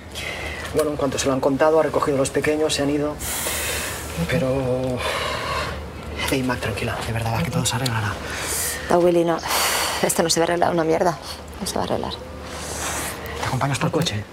Bueno, 0.75 0.91
en 0.91 0.97
cuanto 0.97 1.17
se 1.17 1.25
lo 1.25 1.33
han 1.33 1.39
contado, 1.39 1.79
ha 1.79 1.83
recogido 1.83 2.17
a 2.17 2.19
los 2.19 2.29
pequeños, 2.29 2.75
se 2.75 2.83
han 2.83 2.91
ido. 2.91 3.15
Pero 4.29 4.99
Ey, 6.32 6.44
Mac, 6.44 6.60
tranquila, 6.60 6.98
de 7.06 7.13
verdad, 7.13 7.42
que 7.42 7.52
todo 7.52 7.66
se 7.66 7.76
arreglará. 7.76 8.13
No, 8.90 9.00
Willy, 9.00 9.24
no. 9.24 9.38
Esto 10.02 10.24
no 10.24 10.30
se 10.30 10.40
va 10.40 10.44
a 10.44 10.48
arreglar, 10.48 10.72
una 10.74 10.84
mierda. 10.84 11.18
No 11.62 11.68
se 11.68 11.76
va 11.76 11.82
a 11.82 11.84
arreglar. 11.86 12.13
¿Te 13.40 13.46
acompaño 13.48 13.74
hasta 13.74 13.86
el 13.86 13.92
coche? 13.92 14.24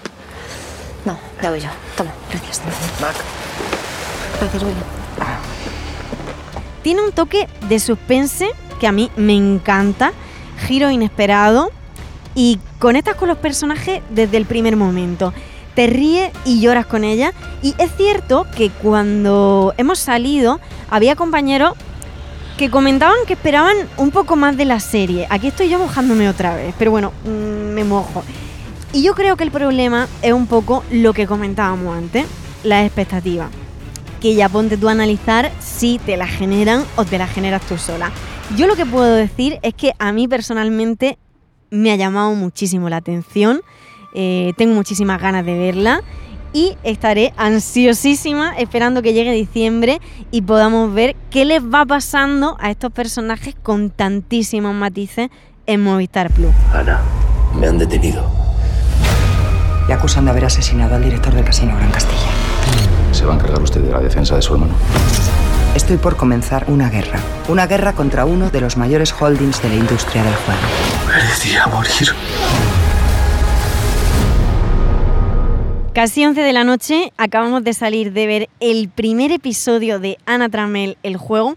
No, 1.04 1.16
ya 1.40 1.50
voy 1.50 1.60
yo. 1.60 1.68
Toma, 1.96 2.12
gracias. 2.30 2.62
Mac. 3.00 3.14
Gracias, 4.40 4.62
Willy. 4.62 4.74
Tiene 6.82 7.02
un 7.02 7.12
toque 7.12 7.48
de 7.68 7.78
suspense 7.78 8.50
que 8.80 8.86
a 8.86 8.92
mí 8.92 9.10
me 9.16 9.34
encanta, 9.34 10.12
giro 10.66 10.90
inesperado 10.90 11.70
y 12.34 12.58
conectas 12.78 13.16
con 13.16 13.28
los 13.28 13.38
personajes 13.38 14.02
desde 14.10 14.36
el 14.36 14.46
primer 14.46 14.76
momento. 14.76 15.32
Te 15.74 15.86
ríes 15.86 16.30
y 16.44 16.60
lloras 16.60 16.86
con 16.86 17.04
ella. 17.04 17.32
Y 17.62 17.74
es 17.78 17.90
cierto 17.96 18.46
que 18.56 18.70
cuando 18.70 19.74
hemos 19.76 19.98
salido 19.98 20.60
había 20.90 21.16
compañeros 21.16 21.74
que 22.56 22.70
comentaban 22.70 23.16
que 23.26 23.32
esperaban 23.32 23.76
un 23.96 24.10
poco 24.10 24.36
más 24.36 24.56
de 24.56 24.64
la 24.64 24.78
serie. 24.78 25.26
Aquí 25.30 25.48
estoy 25.48 25.68
yo 25.68 25.78
mojándome 25.78 26.28
otra 26.28 26.54
vez, 26.54 26.74
pero 26.78 26.90
bueno, 26.90 27.12
mm, 27.24 27.74
me 27.74 27.84
mojo. 27.84 28.22
Y 28.92 29.02
yo 29.02 29.14
creo 29.14 29.36
que 29.36 29.42
el 29.42 29.50
problema 29.50 30.06
es 30.22 30.32
un 30.32 30.46
poco 30.46 30.84
lo 30.92 31.12
que 31.12 31.26
comentábamos 31.26 31.96
antes, 31.96 32.26
la 32.62 32.84
expectativa. 32.84 33.48
Que 34.20 34.36
ya 34.36 34.48
ponte 34.48 34.76
tú 34.76 34.88
a 34.88 34.92
analizar 34.92 35.50
si 35.58 35.98
te 35.98 36.16
la 36.16 36.28
generan 36.28 36.84
o 36.94 37.04
te 37.04 37.18
la 37.18 37.26
generas 37.26 37.62
tú 37.66 37.76
sola. 37.76 38.12
Yo 38.56 38.68
lo 38.68 38.76
que 38.76 38.86
puedo 38.86 39.14
decir 39.14 39.58
es 39.62 39.74
que 39.74 39.92
a 39.98 40.12
mí 40.12 40.28
personalmente 40.28 41.18
me 41.70 41.90
ha 41.90 41.96
llamado 41.96 42.34
muchísimo 42.34 42.88
la 42.88 42.98
atención. 42.98 43.62
Eh, 44.14 44.52
tengo 44.56 44.74
muchísimas 44.74 45.20
ganas 45.20 45.44
de 45.44 45.58
verla 45.58 46.02
y 46.52 46.76
estaré 46.84 47.34
ansiosísima 47.36 48.56
esperando 48.56 49.02
que 49.02 49.12
llegue 49.12 49.32
diciembre 49.32 50.00
y 50.30 50.42
podamos 50.42 50.94
ver 50.94 51.16
qué 51.30 51.44
les 51.44 51.62
va 51.62 51.84
pasando 51.84 52.56
a 52.60 52.70
estos 52.70 52.92
personajes 52.92 53.56
con 53.60 53.90
tantísimos 53.90 54.72
matices 54.74 55.30
en 55.66 55.82
Movistar 55.82 56.30
Plus. 56.30 56.52
Ana, 56.72 57.00
me 57.58 57.66
han 57.66 57.78
detenido. 57.78 58.24
Le 59.88 59.94
acusan 59.94 60.24
de 60.24 60.30
haber 60.30 60.44
asesinado 60.44 60.94
al 60.94 61.02
director 61.02 61.34
del 61.34 61.44
Casino 61.44 61.76
Gran 61.76 61.90
Castilla. 61.90 62.30
¿Se 63.12 63.26
va 63.26 63.32
a 63.32 63.36
encargar 63.36 63.60
usted 63.60 63.80
de 63.82 63.90
la 63.92 64.00
defensa 64.00 64.36
de 64.36 64.42
su 64.42 64.54
hermano? 64.54 64.74
Estoy 65.74 65.96
por 65.96 66.16
comenzar 66.16 66.66
una 66.68 66.88
guerra. 66.88 67.18
Una 67.48 67.66
guerra 67.66 67.94
contra 67.94 68.24
uno 68.24 68.48
de 68.50 68.60
los 68.60 68.76
mayores 68.76 69.12
holdings 69.12 69.60
de 69.60 69.70
la 69.70 69.74
industria 69.74 70.22
del 70.22 70.34
juego. 70.34 70.60
Merecía 71.08 71.66
morir. 71.66 72.14
Casi 75.94 76.24
11 76.26 76.40
de 76.40 76.52
la 76.52 76.64
noche 76.64 77.12
acabamos 77.16 77.62
de 77.62 77.72
salir 77.72 78.12
de 78.12 78.26
ver 78.26 78.48
el 78.58 78.88
primer 78.88 79.30
episodio 79.30 80.00
de 80.00 80.18
Ana 80.26 80.48
Tramel, 80.48 80.98
el 81.04 81.16
juego. 81.16 81.54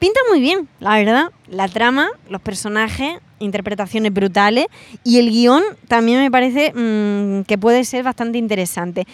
Pinta 0.00 0.18
muy 0.28 0.40
bien, 0.40 0.68
la 0.80 0.96
verdad. 0.96 1.30
La 1.46 1.68
trama, 1.68 2.08
los 2.28 2.40
personajes, 2.40 3.20
interpretaciones 3.38 4.12
brutales 4.12 4.66
y 5.04 5.20
el 5.20 5.30
guion 5.30 5.62
también 5.86 6.18
me 6.18 6.32
parece 6.32 6.72
mm, 6.74 7.44
que 7.44 7.58
puede 7.58 7.84
ser 7.84 8.02
bastante 8.02 8.38
interesante. 8.38 9.06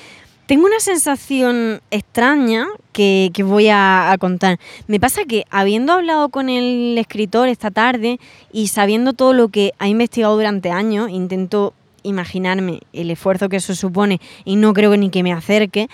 Tengo 0.46 0.64
una 0.64 0.80
sensación 0.80 1.82
extraña 1.90 2.66
que, 2.92 3.30
voy 3.44 3.68
a, 3.68 4.10
a, 4.10 4.16
contar. 4.16 4.58
Me 4.86 4.98
pasa 4.98 5.26
que 5.28 5.44
habiendo 5.50 5.92
hablado 5.92 6.30
con 6.30 6.48
el 6.48 6.96
escritor 6.96 7.48
esta 7.48 7.70
tarde 7.70 8.18
y 8.54 8.68
sabiendo 8.68 9.12
todo 9.12 9.34
lo 9.34 9.48
que 9.48 9.74
ha 9.78 9.86
investigado 9.86 10.34
durante 10.34 10.70
años, 10.70 11.10
intento 11.10 11.74
imaginarme 12.06 12.80
el 12.92 13.10
esfuerzo 13.10 13.48
que 13.48 13.56
eso 13.56 13.74
supone 13.74 14.20
y 14.44 14.56
no 14.56 14.72
creo 14.72 14.96
ni 14.96 15.10
que 15.10 15.22
me 15.22 15.32
acerque, 15.32 15.88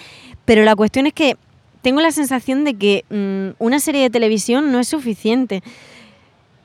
pero 0.44 0.64
la 0.64 0.77
cuestión 0.77 1.07
es 1.07 1.12
que 1.12 1.37
tengo 1.83 2.01
la 2.01 2.12
sensación 2.12 2.64
de 2.64 2.75
que 2.75 3.05
mmm, 3.11 3.62
una 3.62 3.81
serie 3.81 4.03
de 4.03 4.11
televisión 4.11 4.72
no 4.72 4.79
es 4.79 4.88
suficiente. 4.88 5.62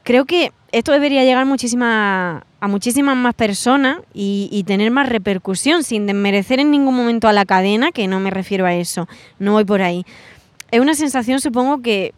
Creo 0.03 0.25
que 0.25 0.51
esto 0.71 0.91
debería 0.91 1.23
llegar 1.23 1.45
muchísima, 1.45 2.45
a 2.59 2.67
muchísimas 2.67 3.17
más 3.17 3.33
personas 3.33 3.97
y, 4.13 4.63
tener 4.65 4.91
más 4.91 5.09
repercusión, 5.09 5.83
sin 5.83 6.05
desmerecer 6.05 6.59
en 6.59 6.71
ningún 6.71 6.95
momento 6.95 7.27
a 7.27 7.33
la 7.33 7.45
cadena, 7.45 7.91
que 7.91 8.07
no 8.07 8.19
me 8.19 8.29
refiero 8.29 8.65
a 8.65 8.73
eso, 8.73 9.07
no 9.39 9.53
voy 9.53 9.65
por 9.65 9.81
ahí. 9.81 10.05
Es 10.71 10.79
una 10.79 10.93
sensación, 10.93 11.39
supongo 11.39 11.81
que, 11.81 12.13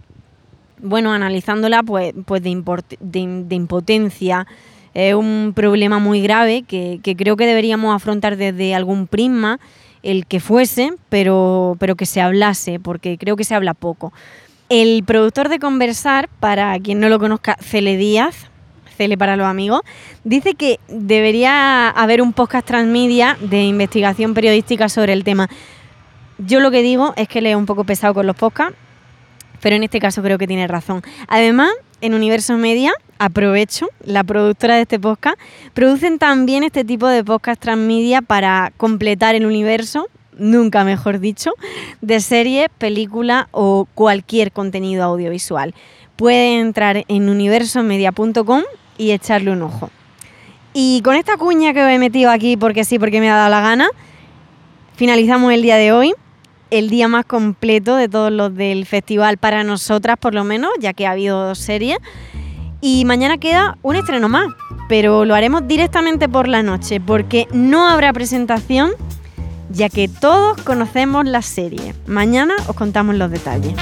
bueno, 0.79 1.13
analizándola, 1.13 1.83
pues, 1.83 2.13
pues 2.25 2.41
de, 2.41 2.51
de 2.99 3.55
impotencia, 3.55 4.47
es 4.93 5.13
un 5.13 5.53
problema 5.55 5.99
muy 5.99 6.21
grave 6.21 6.63
que, 6.63 6.99
creo 7.17 7.37
que 7.37 7.45
deberíamos 7.45 7.95
afrontar 7.95 8.37
desde 8.37 8.75
algún 8.75 9.07
prisma, 9.07 9.59
el 10.03 10.25
que 10.25 10.39
fuese, 10.39 10.93
pero, 11.09 11.75
pero 11.79 11.95
que 11.95 12.05
se 12.05 12.21
hablase, 12.21 12.79
porque 12.79 13.17
creo 13.17 13.35
que 13.35 13.43
se 13.43 13.55
habla 13.55 13.73
poco. 13.73 14.13
El 14.69 15.03
productor 15.03 15.49
de 15.49 15.59
Conversar, 15.59 16.29
para 16.39 16.77
quien 16.79 16.99
no 16.99 17.09
lo 17.09 17.19
conozca, 17.19 17.57
Cele 17.59 17.97
Díaz, 17.97 18.49
Cele 18.97 19.17
para 19.17 19.35
los 19.35 19.47
amigos, 19.47 19.81
dice 20.23 20.53
que 20.53 20.79
debería 20.87 21.89
haber 21.89 22.21
un 22.21 22.33
podcast 22.33 22.67
transmedia 22.67 23.37
de 23.41 23.63
investigación 23.63 24.33
periodística 24.33 24.89
sobre 24.89 25.13
el 25.13 25.23
tema. 25.23 25.49
Yo 26.37 26.59
lo 26.59 26.71
que 26.71 26.81
digo 26.81 27.13
es 27.17 27.27
que 27.27 27.41
le 27.41 27.51
es 27.51 27.55
un 27.55 27.65
poco 27.65 27.83
pesado 27.83 28.13
con 28.13 28.27
los 28.27 28.35
podcasts, 28.35 28.77
pero 29.61 29.75
en 29.75 29.83
este 29.83 29.99
caso 29.99 30.21
creo 30.21 30.37
que 30.37 30.47
tiene 30.47 30.67
razón. 30.67 31.01
Además, 31.27 31.71
en 32.01 32.13
Universo 32.13 32.57
Media, 32.57 32.91
aprovecho, 33.17 33.87
la 34.03 34.23
productora 34.23 34.75
de 34.75 34.81
este 34.81 34.99
podcast, 34.99 35.37
producen 35.73 36.19
también 36.19 36.63
este 36.63 36.83
tipo 36.83 37.07
de 37.07 37.23
podcast 37.23 37.61
transmedia 37.61 38.21
para 38.21 38.71
completar 38.77 39.35
el 39.35 39.45
universo, 39.45 40.07
nunca 40.37 40.83
mejor 40.83 41.19
dicho, 41.19 41.51
de 42.01 42.19
serie, 42.19 42.69
película 42.77 43.49
o 43.51 43.87
cualquier 43.93 44.51
contenido 44.51 45.03
audiovisual. 45.03 45.73
Pueden 46.15 46.59
entrar 46.67 47.05
en 47.07 47.29
universomedia.com 47.29 48.63
y 48.97 49.11
echarle 49.11 49.51
un 49.51 49.61
ojo. 49.61 49.89
Y 50.73 51.01
con 51.03 51.15
esta 51.15 51.37
cuña 51.37 51.73
que 51.73 51.81
he 51.81 51.99
metido 51.99 52.31
aquí 52.31 52.57
porque 52.57 52.83
sí, 52.83 52.99
porque 52.99 53.19
me 53.19 53.29
ha 53.29 53.35
dado 53.35 53.49
la 53.49 53.61
gana, 53.61 53.89
finalizamos 54.95 55.51
el 55.53 55.61
día 55.61 55.77
de 55.77 55.91
hoy 55.91 56.13
el 56.71 56.89
día 56.89 57.07
más 57.07 57.25
completo 57.25 57.95
de 57.95 58.07
todos 58.07 58.31
los 58.31 58.53
del 58.55 58.85
festival 58.85 59.37
para 59.37 59.63
nosotras, 59.63 60.17
por 60.17 60.33
lo 60.33 60.43
menos, 60.43 60.71
ya 60.79 60.93
que 60.93 61.07
ha 61.07 61.11
habido 61.11 61.47
dos 61.47 61.59
series. 61.59 61.97
Y 62.81 63.05
mañana 63.05 63.37
queda 63.37 63.77
un 63.81 63.95
estreno 63.95 64.29
más, 64.29 64.47
pero 64.87 65.25
lo 65.25 65.35
haremos 65.35 65.67
directamente 65.67 66.29
por 66.29 66.47
la 66.47 66.63
noche, 66.63 67.01
porque 67.01 67.47
no 67.51 67.87
habrá 67.87 68.13
presentación, 68.13 68.91
ya 69.69 69.89
que 69.89 70.07
todos 70.07 70.61
conocemos 70.61 71.25
la 71.25 71.41
serie. 71.41 71.93
Mañana 72.07 72.55
os 72.67 72.75
contamos 72.75 73.15
los 73.15 73.29
detalles. 73.31 73.73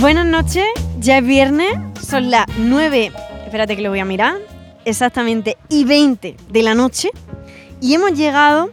Buenas 0.00 0.26
noches, 0.26 0.64
ya 1.00 1.18
es 1.18 1.26
viernes, 1.26 1.76
son 2.08 2.30
las 2.30 2.46
9, 2.56 3.12
espérate 3.44 3.76
que 3.76 3.82
lo 3.82 3.90
voy 3.90 3.98
a 3.98 4.04
mirar, 4.06 4.36
exactamente, 4.86 5.58
y 5.68 5.84
20 5.84 6.36
de 6.50 6.62
la 6.62 6.74
noche. 6.74 7.10
Y 7.82 7.94
hemos 7.94 8.14
llegado, 8.14 8.70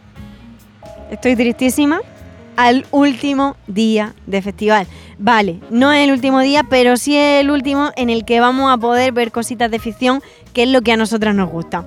estoy 1.10 1.36
tristísima, 1.36 2.00
al 2.56 2.86
último 2.90 3.56
día 3.66 4.14
de 4.26 4.40
festival. 4.40 4.86
Vale, 5.18 5.60
no 5.68 5.92
es 5.92 6.04
el 6.04 6.12
último 6.12 6.40
día, 6.40 6.64
pero 6.64 6.96
sí 6.96 7.14
es 7.14 7.42
el 7.42 7.50
último 7.50 7.90
en 7.96 8.08
el 8.08 8.24
que 8.24 8.40
vamos 8.40 8.72
a 8.72 8.78
poder 8.78 9.12
ver 9.12 9.30
cositas 9.30 9.70
de 9.70 9.78
ficción, 9.78 10.22
que 10.54 10.62
es 10.62 10.70
lo 10.70 10.80
que 10.80 10.92
a 10.92 10.96
nosotras 10.96 11.34
nos 11.34 11.50
gusta. 11.50 11.86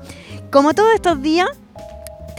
Como 0.51 0.75
todos 0.75 0.93
estos 0.93 1.23
días, 1.23 1.49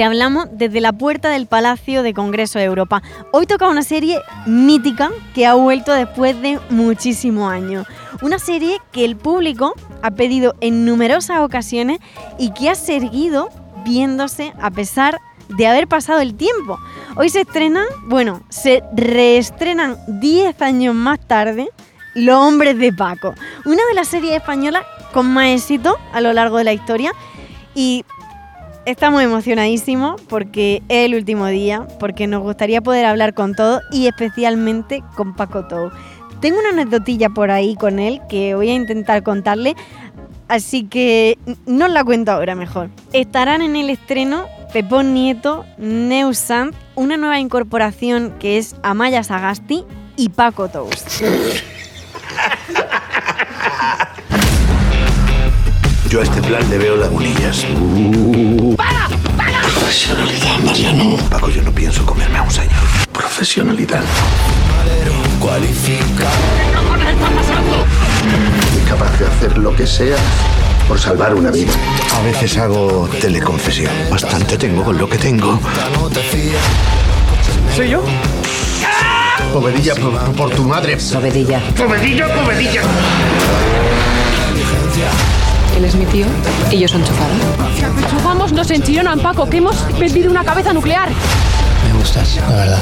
te 0.01 0.05
hablamos 0.05 0.47
desde 0.53 0.81
la 0.81 0.95
puerta 0.95 1.29
del 1.29 1.47
Palacio 1.47 2.03
de 2.03 2.15
Congreso 2.15 2.59
de 2.59 2.65
Europa. 2.65 3.03
Hoy 3.33 3.45
toca 3.45 3.69
una 3.69 3.83
serie 3.83 4.19
mítica 4.47 5.11
que 5.35 5.45
ha 5.45 5.53
vuelto 5.53 5.93
después 5.93 6.41
de 6.41 6.59
muchísimos 6.71 7.53
años. 7.53 7.87
Una 8.23 8.39
serie 8.39 8.79
que 8.93 9.05
el 9.05 9.17
público 9.17 9.75
ha 10.01 10.11
pedido 10.13 10.55
en 10.63 10.87
numerosas 10.87 11.41
ocasiones 11.41 11.99
y 12.39 12.55
que 12.55 12.71
ha 12.71 12.77
seguido 12.77 13.51
viéndose 13.85 14.55
a 14.59 14.71
pesar 14.71 15.21
de 15.51 15.67
haber 15.67 15.87
pasado 15.87 16.21
el 16.21 16.35
tiempo. 16.35 16.79
Hoy 17.17 17.29
se 17.29 17.43
estrenan, 17.43 17.85
bueno, 18.07 18.41
se 18.49 18.83
reestrenan 18.97 19.99
10 20.07 20.63
años 20.63 20.95
más 20.95 21.21
tarde 21.21 21.69
Los 22.15 22.37
Hombres 22.37 22.79
de 22.79 22.91
Paco, 22.95 23.35
una 23.67 23.85
de 23.87 23.95
las 23.95 24.09
series 24.09 24.33
españolas 24.33 24.87
con 25.13 25.27
más 25.27 25.49
éxito 25.49 25.99
a 26.15 26.23
lo 26.23 26.33
largo 26.33 26.57
de 26.57 26.65
la 26.65 26.73
historia 26.73 27.13
y 27.75 28.07
estamos 28.87 29.23
emocionadísimos 29.23 30.21
porque 30.23 30.83
es 30.88 31.07
el 31.07 31.14
último 31.14 31.47
día, 31.47 31.87
porque 31.99 32.27
nos 32.27 32.43
gustaría 32.43 32.81
poder 32.81 33.07
hablar 33.07 33.35
con 33.35 33.55
todos 33.55 33.83
y 33.93 34.07
especialmente 34.07 35.03
con 35.16 35.35
Paco 35.35 35.66
Tou. 35.66 35.90
Tengo 36.40 36.59
una 36.59 36.71
anécdotilla 36.71 37.29
por 37.29 37.51
ahí 37.51 37.77
con 37.77 37.99
él 37.99 38.21
que 38.29 38.55
voy 38.55 38.71
a 38.71 38.75
intentar 38.75 39.23
contarle, 39.23 39.77
así 40.49 40.85
que 40.85 41.38
no 41.66 41.88
la 41.88 42.05
cuento 42.05 42.33
ahora 42.33 42.55
mejor. 42.55 42.88
Estarán 43.12 43.62
en 43.62 43.77
el 43.77 43.90
estreno 43.90 44.47
Pepón 44.73 45.12
Nieto, 45.12 45.66
Neusant, 45.79 46.75
una 46.95 47.16
nueva 47.16 47.40
incorporación 47.40 48.35
que 48.38 48.57
es 48.57 48.77
Amaya 48.83 49.23
Sagasti 49.23 49.85
y 50.16 50.31
Paco 50.31 50.69
Tous. 50.69 51.21
Yo 56.11 56.18
a 56.18 56.25
este 56.25 56.42
plan 56.42 56.68
le 56.68 56.77
veo 56.77 56.96
lagunillas. 56.96 57.64
¡Para! 58.77 59.09
¡Para! 59.37 59.61
Profesionalidad, 59.62 60.59
Mariano. 60.59 61.16
Paco, 61.31 61.49
yo 61.51 61.62
no 61.62 61.70
pienso 61.70 62.05
comerme 62.05 62.37
a 62.37 62.42
un 62.42 62.51
señor. 62.51 62.83
Profesionalidad. 63.12 64.03
Cualifica. 65.38 66.29
¿Qué 66.66 66.77
cojones 66.77 67.14
está 67.14 67.31
pasando? 67.31 67.87
Soy 68.73 68.83
capaz 68.88 69.20
de 69.20 69.27
hacer 69.29 69.59
lo 69.59 69.77
que 69.77 69.87
sea 69.87 70.16
por 70.88 70.99
salvar 70.99 71.33
una 71.33 71.53
vida. 71.53 71.70
A 72.12 72.23
veces 72.23 72.59
hago 72.59 73.09
teleconfesión. 73.20 73.92
Bastante 74.11 74.59
tengo 74.59 74.83
con 74.83 74.99
lo 74.99 75.09
que 75.09 75.16
tengo. 75.16 75.61
¿Soy 77.77 77.88
yo? 77.88 78.03
Povedilla 79.53 79.94
por, 79.94 80.18
por 80.33 80.51
tu 80.51 80.64
madre. 80.64 80.99
Povedilla. 81.12 81.61
Povedilla, 81.77 82.27
povedilla. 82.35 82.83
Él 85.81 85.87
es 85.87 85.95
mi 85.95 86.05
tío 86.05 86.27
y 86.71 86.77
yo 86.77 86.87
chofada. 86.88 87.35
Si 87.75 87.83
apechugamos 87.83 88.53
nos 88.53 88.71
enchillonan, 88.71 89.19
Paco, 89.19 89.49
que 89.49 89.57
hemos 89.57 89.99
vendido 89.99 90.31
una 90.31 90.45
cabeza 90.45 90.75
nuclear. 90.75 91.09
Me 91.09 91.99
gustas, 91.99 92.37
la 92.37 92.55
verdad. 92.55 92.79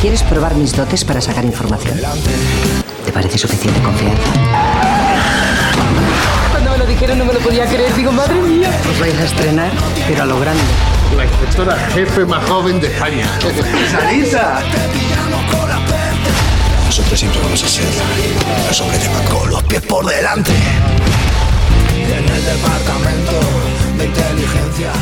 ¿Quieres 0.00 0.22
probar 0.22 0.54
mis 0.54 0.76
dotes 0.76 1.04
para 1.04 1.20
sacar 1.20 1.44
información? 1.44 1.98
¿Te 3.04 3.10
parece 3.10 3.36
suficiente 3.36 3.80
confianza? 3.82 4.22
Cuando 6.52 6.70
me 6.70 6.78
lo 6.78 6.86
dijeron 6.86 7.18
no 7.18 7.24
me 7.24 7.32
lo 7.32 7.40
podía 7.40 7.66
creer. 7.66 7.92
Digo, 7.96 8.12
madre 8.12 8.40
mía. 8.40 8.70
Os 8.92 9.00
vais 9.00 9.18
a 9.18 9.24
estrenar, 9.24 9.72
pero 10.06 10.22
a 10.22 10.26
lo 10.26 10.38
grande. 10.38 10.62
La 11.16 11.24
inspectora 11.24 11.74
jefe 11.92 12.24
más 12.24 12.44
joven 12.44 12.80
de 12.80 12.86
España. 12.86 13.26
¡Salisa! 13.90 14.62
Los 16.98 18.80
hombres 18.80 19.02
de 19.02 19.50
los 19.50 19.62
pies 19.64 19.82
por 19.82 20.04
delante. 20.04 20.50
En 21.94 22.24
el 22.28 22.44
departamento 22.44 23.32
de 23.96 24.04
inteligencia. 24.04 24.92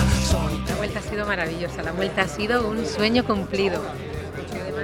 La 0.68 0.76
vuelta 0.76 0.98
ha 0.98 1.02
sido 1.02 1.26
maravillosa, 1.26 1.82
la 1.82 1.92
vuelta 1.92 2.22
ha 2.22 2.28
sido 2.28 2.68
un 2.68 2.84
sueño 2.86 3.24
cumplido. 3.24 3.82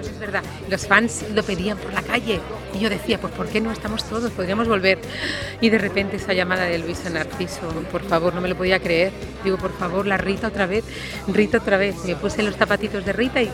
Es 0.01 0.19
verdad, 0.19 0.43
los 0.71 0.87
fans 0.87 1.25
lo 1.35 1.43
pedían 1.43 1.77
por 1.77 1.93
la 1.93 2.03
calle 2.03 2.41
y 2.75 2.79
yo 2.79 2.89
decía, 2.89 3.21
pues 3.21 3.33
¿por 3.35 3.47
qué 3.49 3.61
no 3.61 3.71
estamos 3.71 4.05
todos? 4.05 4.31
Podríamos 4.33 4.67
volver. 4.67 4.99
Y 5.61 5.69
de 5.69 5.79
repente 5.79 6.17
esa 6.17 6.33
llamada 6.33 6.65
de 6.65 6.79
Luisa 6.79 7.11
Narciso, 7.11 7.69
por 7.93 8.03
favor, 8.03 8.35
no 8.35 8.41
me 8.41 8.49
lo 8.49 8.57
podía 8.57 8.81
creer. 8.81 9.13
Digo, 9.45 9.59
por 9.59 9.77
favor, 9.77 10.07
la 10.07 10.17
Rita 10.17 10.49
otra 10.49 10.67
vez, 10.67 10.85
Rita 11.29 11.59
otra 11.59 11.77
vez. 11.77 11.97
Me 12.05 12.17
puse 12.17 12.43
los 12.43 12.57
zapatitos 12.57 13.05
de 13.05 13.13
Rita 13.13 13.43
y 13.43 13.51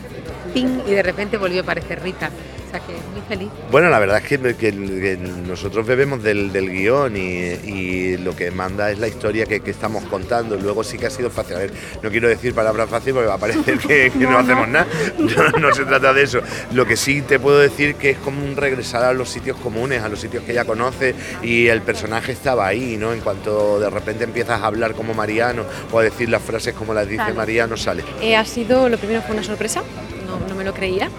¡ping! 0.53 0.81
y 0.87 0.91
de 0.91 1.03
repente 1.03 1.37
volvió 1.37 1.59
a 1.59 1.63
aparecer 1.63 2.01
Rita. 2.01 2.31
O 2.69 2.71
sea 2.71 2.79
que 2.81 2.93
muy 2.93 3.21
feliz. 3.27 3.49
Bueno, 3.71 3.89
la 3.89 3.97
verdad 3.97 4.17
es 4.17 4.23
que, 4.27 4.37
que- 4.55 4.71
que 4.73 5.17
nosotros 5.47 5.87
bebemos 5.87 6.21
del, 6.21 6.51
del 6.51 6.69
guion 6.69 7.17
y, 7.17 7.19
y 7.19 8.17
lo 8.17 8.35
que 8.35 8.51
manda 8.51 8.91
es 8.91 8.99
la 8.99 9.07
historia 9.07 9.45
que, 9.47 9.61
que 9.61 9.71
estamos 9.71 10.03
contando. 10.05 10.55
Luego 10.55 10.83
sí 10.83 10.99
que 10.99 11.07
ha 11.07 11.09
sido 11.09 11.31
fácil. 11.31 11.55
A 11.55 11.59
ver, 11.59 11.73
no 12.03 12.11
quiero 12.11 12.27
decir 12.27 12.53
palabras 12.53 12.87
fáciles 12.87 13.15
porque 13.15 13.27
va 13.27 13.33
a 13.35 13.37
parecer 13.39 13.79
que, 13.79 14.11
no, 14.19 14.37
hacemos 14.37 14.67
nada. 14.67 14.85
No, 15.17 15.49
no 15.59 15.73
se 15.73 15.83
trata 15.85 16.13
de 16.13 16.21
eso. 16.23 16.41
Lo 16.71 16.85
que 16.85 16.95
sí 16.95 17.23
te 17.23 17.39
puedo 17.39 17.57
decir 17.57 17.95
que 17.95 18.11
es 18.11 18.17
como 18.19 18.43
un 18.45 18.55
regresar 18.55 19.03
a 19.03 19.13
los 19.13 19.29
sitios 19.29 19.57
comunes, 19.57 20.03
a 20.03 20.09
los 20.09 20.19
sitios 20.19 20.43
que 20.43 20.53
ya 20.53 20.65
conoces 20.65 21.15
y 21.41 21.67
el 21.67 21.81
personaje 21.81 22.31
estaba 22.33 22.67
ahí, 22.67 22.97
¿no? 22.97 23.13
En 23.13 23.21
cuanto 23.21 23.79
de 23.79 23.89
repente 23.89 24.25
empiezas 24.25 24.61
a 24.61 24.67
hablar 24.67 24.93
como 24.93 25.15
Mariano 25.15 25.63
o 25.91 25.97
a 25.99 26.03
decir 26.03 26.29
las 26.29 26.43
frases 26.43 26.75
como 26.75 26.93
las 26.93 27.07
dice. 27.09 27.33
Mariano, 27.35 27.75
sale. 27.77 28.03
Eh, 28.21 28.35
ha 28.35 28.45
sido, 28.45 28.89
lo 28.89 28.97
primero 28.97 29.21
fue 29.23 29.33
una 29.33 29.43
sorpresa, 29.43 29.81
no, 30.27 30.39
no 30.47 30.53
me 30.55 30.63
lo 30.63 30.73
creía. 30.73 31.09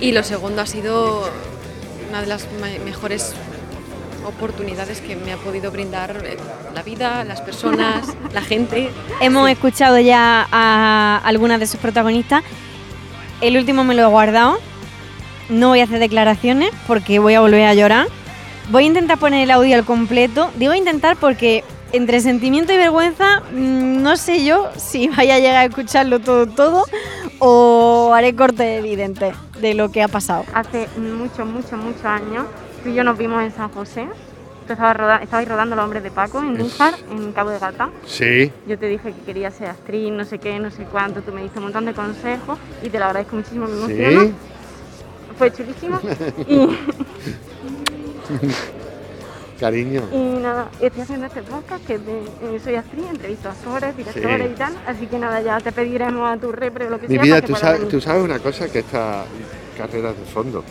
Y 0.00 0.12
lo 0.12 0.22
segundo 0.22 0.62
ha 0.62 0.66
sido 0.66 1.28
una 2.08 2.20
de 2.20 2.26
las 2.26 2.46
me- 2.60 2.78
mejores 2.80 3.34
oportunidades 4.26 5.00
que 5.00 5.16
me 5.16 5.32
ha 5.32 5.36
podido 5.38 5.70
brindar 5.70 6.22
eh, 6.24 6.36
la 6.74 6.82
vida, 6.82 7.24
las 7.24 7.40
personas, 7.40 8.06
la 8.32 8.42
gente. 8.42 8.90
Hemos 9.20 9.48
escuchado 9.50 9.98
ya 9.98 10.46
a 10.52 11.20
algunas 11.24 11.58
de 11.60 11.66
sus 11.66 11.80
protagonistas. 11.80 12.42
El 13.40 13.56
último 13.56 13.84
me 13.84 13.94
lo 13.94 14.02
he 14.02 14.06
guardado. 14.06 14.58
No 15.48 15.68
voy 15.70 15.80
a 15.80 15.84
hacer 15.84 15.98
declaraciones 15.98 16.70
porque 16.86 17.18
voy 17.18 17.34
a 17.34 17.40
volver 17.40 17.64
a 17.66 17.74
llorar. 17.74 18.06
Voy 18.70 18.84
a 18.84 18.86
intentar 18.86 19.18
poner 19.18 19.42
el 19.44 19.50
audio 19.50 19.76
al 19.76 19.84
completo. 19.84 20.50
Digo 20.56 20.74
intentar 20.74 21.16
porque 21.16 21.64
entre 21.92 22.20
sentimiento 22.20 22.72
y 22.72 22.76
vergüenza 22.76 23.40
mm, 23.50 24.02
no 24.02 24.16
sé 24.18 24.44
yo 24.44 24.68
si 24.76 25.08
vaya 25.16 25.36
a 25.36 25.38
llegar 25.38 25.56
a 25.56 25.64
escucharlo 25.64 26.20
todo 26.20 26.46
todo 26.46 26.84
o 27.38 28.12
haré 28.14 28.34
corte 28.36 28.76
evidente 28.76 29.32
de 29.60 29.74
lo 29.74 29.90
que 29.90 30.02
ha 30.02 30.08
pasado. 30.08 30.44
Hace 30.54 30.88
muchos, 30.98 31.46
muchos, 31.46 31.72
muchos 31.78 32.04
años, 32.04 32.46
tú 32.82 32.88
y 32.90 32.94
yo 32.94 33.04
nos 33.04 33.16
vimos 33.18 33.42
en 33.42 33.52
San 33.52 33.68
José. 33.70 34.06
Tú 34.66 34.72
estabas, 34.74 34.96
roda- 34.96 35.22
estabais 35.22 35.48
rodando 35.48 35.76
Los 35.76 35.84
Hombres 35.84 36.02
de 36.02 36.10
Paco 36.10 36.40
en 36.40 36.54
Níjar, 36.58 36.94
en 37.10 37.32
Cabo 37.32 37.50
de 37.50 37.58
Gata. 37.58 37.88
Sí. 38.06 38.52
Yo 38.66 38.78
te 38.78 38.86
dije 38.86 39.12
que 39.14 39.20
quería 39.22 39.50
ser 39.50 39.68
actriz, 39.70 40.12
no 40.12 40.24
sé 40.26 40.38
qué, 40.38 40.58
no 40.58 40.70
sé 40.70 40.84
cuánto. 40.84 41.22
Tú 41.22 41.32
me 41.32 41.42
diste 41.42 41.58
un 41.58 41.64
montón 41.64 41.86
de 41.86 41.94
consejos 41.94 42.58
y 42.82 42.90
te 42.90 42.98
lo 42.98 43.06
agradezco 43.06 43.36
muchísimo, 43.36 43.66
me. 43.66 43.86
Sí. 43.86 44.34
Fue 45.38 45.50
chulísimo. 45.52 45.98
y, 46.48 46.68
Cariño. 49.58 50.02
y 50.12 50.40
nada, 50.40 50.68
estoy 50.80 51.02
haciendo 51.02 51.26
este 51.26 51.42
podcast 51.42 51.84
que 51.84 51.98
de, 51.98 52.18
eh, 52.42 52.60
soy 52.62 52.76
actriz, 52.76 53.04
entrevisto 53.10 53.48
a 53.48 53.52
actores, 53.52 53.96
directores 53.96 54.46
Sí. 54.46 54.52
y 54.52 54.56
tal. 54.56 54.72
Así 54.86 55.06
que 55.06 55.18
nada, 55.18 55.40
ya 55.40 55.58
te 55.60 55.72
pediremos 55.72 56.30
a 56.30 56.36
tu 56.40 56.52
repre 56.52 56.86
o 56.86 56.90
lo 56.90 57.00
que 57.00 57.08
Mi 57.08 57.14
sea. 57.14 57.22
vida, 57.24 57.34
para 57.36 57.46
que 57.46 57.52
tú 57.52 57.58
sabes, 57.58 57.78
venir. 57.80 57.90
tú 57.92 58.00
sabes 58.00 58.22
una 58.22 58.38
cosa, 58.38 58.68
que 58.68 58.78
esta 58.80 59.24
carrera 59.76 60.10
es 60.10 60.18
de 60.18 60.24
fondo. 60.26 60.62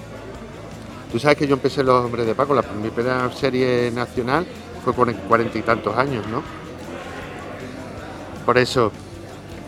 Tú 1.11 1.19
sabes 1.19 1.37
que 1.37 1.47
yo 1.47 1.55
empecé 1.55 1.83
Los 1.83 2.05
Hombres 2.05 2.25
de 2.25 2.33
Paco, 2.35 2.53
la, 2.53 2.61
mi 2.61 2.89
primera 2.89 3.29
serie 3.33 3.91
nacional 3.91 4.45
fue 4.83 4.93
con 4.93 5.11
cuarenta 5.13 5.57
y 5.57 5.61
tantos 5.63 5.95
años, 5.97 6.25
¿no? 6.27 6.41
Por 8.45 8.57
eso, 8.57 8.91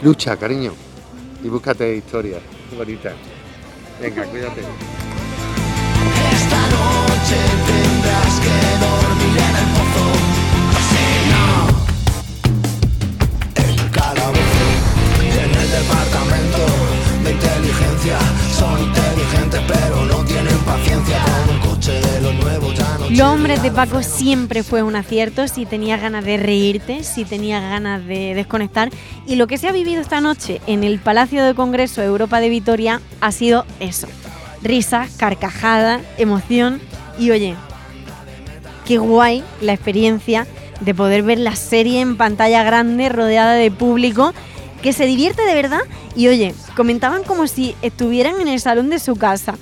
lucha, 0.02 0.38
cariño, 0.38 0.72
y 1.44 1.50
búscate 1.50 1.94
historias 1.96 2.42
bonitas. 2.78 3.14
Venga, 4.02 4.24
cuídate. 4.24 4.62
Esta 6.32 6.58
noche 6.70 7.89
Los 23.20 23.28
hombres 23.28 23.62
de 23.62 23.72
Paco 23.72 24.02
siempre 24.02 24.64
fue 24.64 24.82
un 24.82 24.96
acierto, 24.96 25.46
si 25.50 25.66
tenías 25.66 26.02
ganas 26.02 26.24
de 26.24 26.38
reírte, 26.38 27.04
si 27.04 27.26
tenías 27.26 27.62
ganas 27.62 28.06
de 28.06 28.34
desconectar. 28.34 28.92
Y 29.28 29.36
lo 29.36 29.46
que 29.46 29.58
se 29.58 29.68
ha 29.68 29.74
vivido 29.74 30.00
esta 30.00 30.22
noche 30.22 30.62
en 30.68 30.86
el 30.86 31.00
Palacio 31.00 31.44
de 31.44 31.54
Congreso 31.54 32.02
Europa 32.02 32.40
de 32.40 32.48
Vitoria 32.48 33.02
ha 33.20 33.32
sido 33.34 33.66
eso. 33.82 34.08
Risas, 34.64 35.12
carcajadas, 35.18 36.02
emoción 36.18 36.80
y 37.18 37.32
oye, 37.32 37.56
qué 38.90 38.98
guay 38.98 39.44
la 39.62 39.74
experiencia 39.74 40.48
de 40.82 40.96
poder 40.96 41.22
ver 41.22 41.38
la 41.38 41.56
serie 41.56 42.02
en 42.02 42.18
pantalla 42.18 42.64
grande 42.64 43.08
rodeada 43.08 43.54
de 43.54 43.70
público 43.70 44.34
que 44.82 44.94
se 44.94 45.06
divierte 45.06 45.44
de 45.44 45.54
verdad 45.54 45.82
y 46.16 46.28
oye, 46.28 46.56
comentaban 46.76 47.24
como 47.24 47.46
si 47.46 47.76
estuvieran 47.84 48.42
en 48.42 48.48
el 48.48 48.60
salón 48.60 48.90
de 48.90 48.98
su 48.98 49.16
casa. 49.16 49.60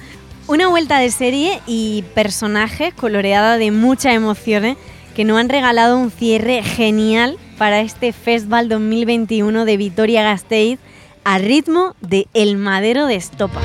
Una 0.47 0.69
vuelta 0.69 0.99
de 0.99 1.11
serie 1.11 1.59
y 1.67 2.05
personajes 2.15 2.93
coloreada 2.93 3.57
de 3.57 3.71
muchas 3.71 4.13
emociones 4.13 4.77
que 5.13 5.25
nos 5.25 5.37
han 5.37 5.49
regalado 5.49 5.97
un 5.97 6.09
cierre 6.09 6.63
genial 6.63 7.37
para 7.57 7.81
este 7.81 8.13
Festival 8.13 8.69
2021 8.69 9.65
de 9.65 9.75
Vitoria 9.75 10.23
Gasteiz 10.23 10.79
a 11.25 11.37
ritmo 11.37 11.97
de 11.99 12.27
El 12.33 12.55
Madero 12.55 13.07
de 13.07 13.15
Estopa. 13.15 13.59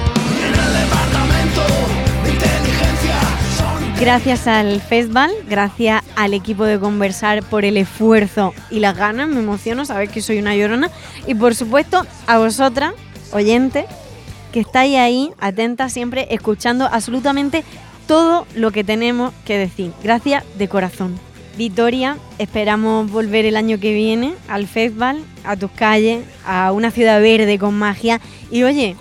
Gracias 4.02 4.48
al 4.48 4.80
festival, 4.80 5.30
gracias 5.48 6.02
al 6.16 6.34
equipo 6.34 6.64
de 6.64 6.80
Conversar 6.80 7.44
por 7.44 7.64
el 7.64 7.76
esfuerzo 7.76 8.52
y 8.68 8.80
las 8.80 8.96
ganas, 8.96 9.28
me 9.28 9.38
emociono, 9.38 9.84
sabéis 9.84 10.10
que 10.10 10.20
soy 10.20 10.40
una 10.40 10.56
llorona. 10.56 10.90
Y 11.28 11.36
por 11.36 11.54
supuesto 11.54 12.04
a 12.26 12.38
vosotras, 12.38 12.94
oyentes, 13.32 13.84
que 14.50 14.58
estáis 14.58 14.96
ahí, 14.96 15.30
atentas 15.38 15.92
siempre, 15.92 16.26
escuchando 16.32 16.88
absolutamente 16.90 17.62
todo 18.08 18.44
lo 18.56 18.72
que 18.72 18.82
tenemos 18.82 19.32
que 19.44 19.56
decir. 19.56 19.92
Gracias 20.02 20.42
de 20.58 20.66
corazón. 20.66 21.14
Vitoria, 21.56 22.16
esperamos 22.38 23.08
volver 23.08 23.44
el 23.44 23.54
año 23.54 23.78
que 23.78 23.94
viene 23.94 24.34
al 24.48 24.66
festival, 24.66 25.22
a 25.44 25.56
tus 25.56 25.70
calles, 25.70 26.24
a 26.44 26.72
una 26.72 26.90
ciudad 26.90 27.22
verde 27.22 27.56
con 27.56 27.78
magia. 27.78 28.20
Y 28.50 28.64
oye, 28.64 28.96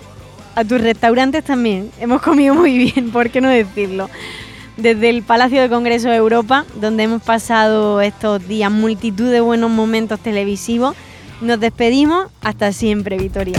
a 0.54 0.64
tus 0.64 0.80
restaurantes 0.80 1.42
también. 1.42 1.90
Hemos 1.98 2.22
comido 2.22 2.54
muy 2.54 2.78
bien, 2.78 3.10
¿por 3.10 3.30
qué 3.30 3.40
no 3.40 3.48
decirlo? 3.48 4.08
Desde 4.76 5.10
el 5.10 5.22
Palacio 5.22 5.60
de 5.60 5.68
Congreso 5.68 6.08
de 6.08 6.16
Europa, 6.16 6.64
donde 6.80 7.02
hemos 7.02 7.22
pasado 7.22 8.00
estos 8.00 8.46
días 8.48 8.70
multitud 8.70 9.30
de 9.30 9.40
buenos 9.40 9.70
momentos 9.70 10.18
televisivos, 10.20 10.96
nos 11.40 11.60
despedimos. 11.60 12.26
Hasta 12.40 12.72
siempre, 12.72 13.18
Vitoria. 13.18 13.58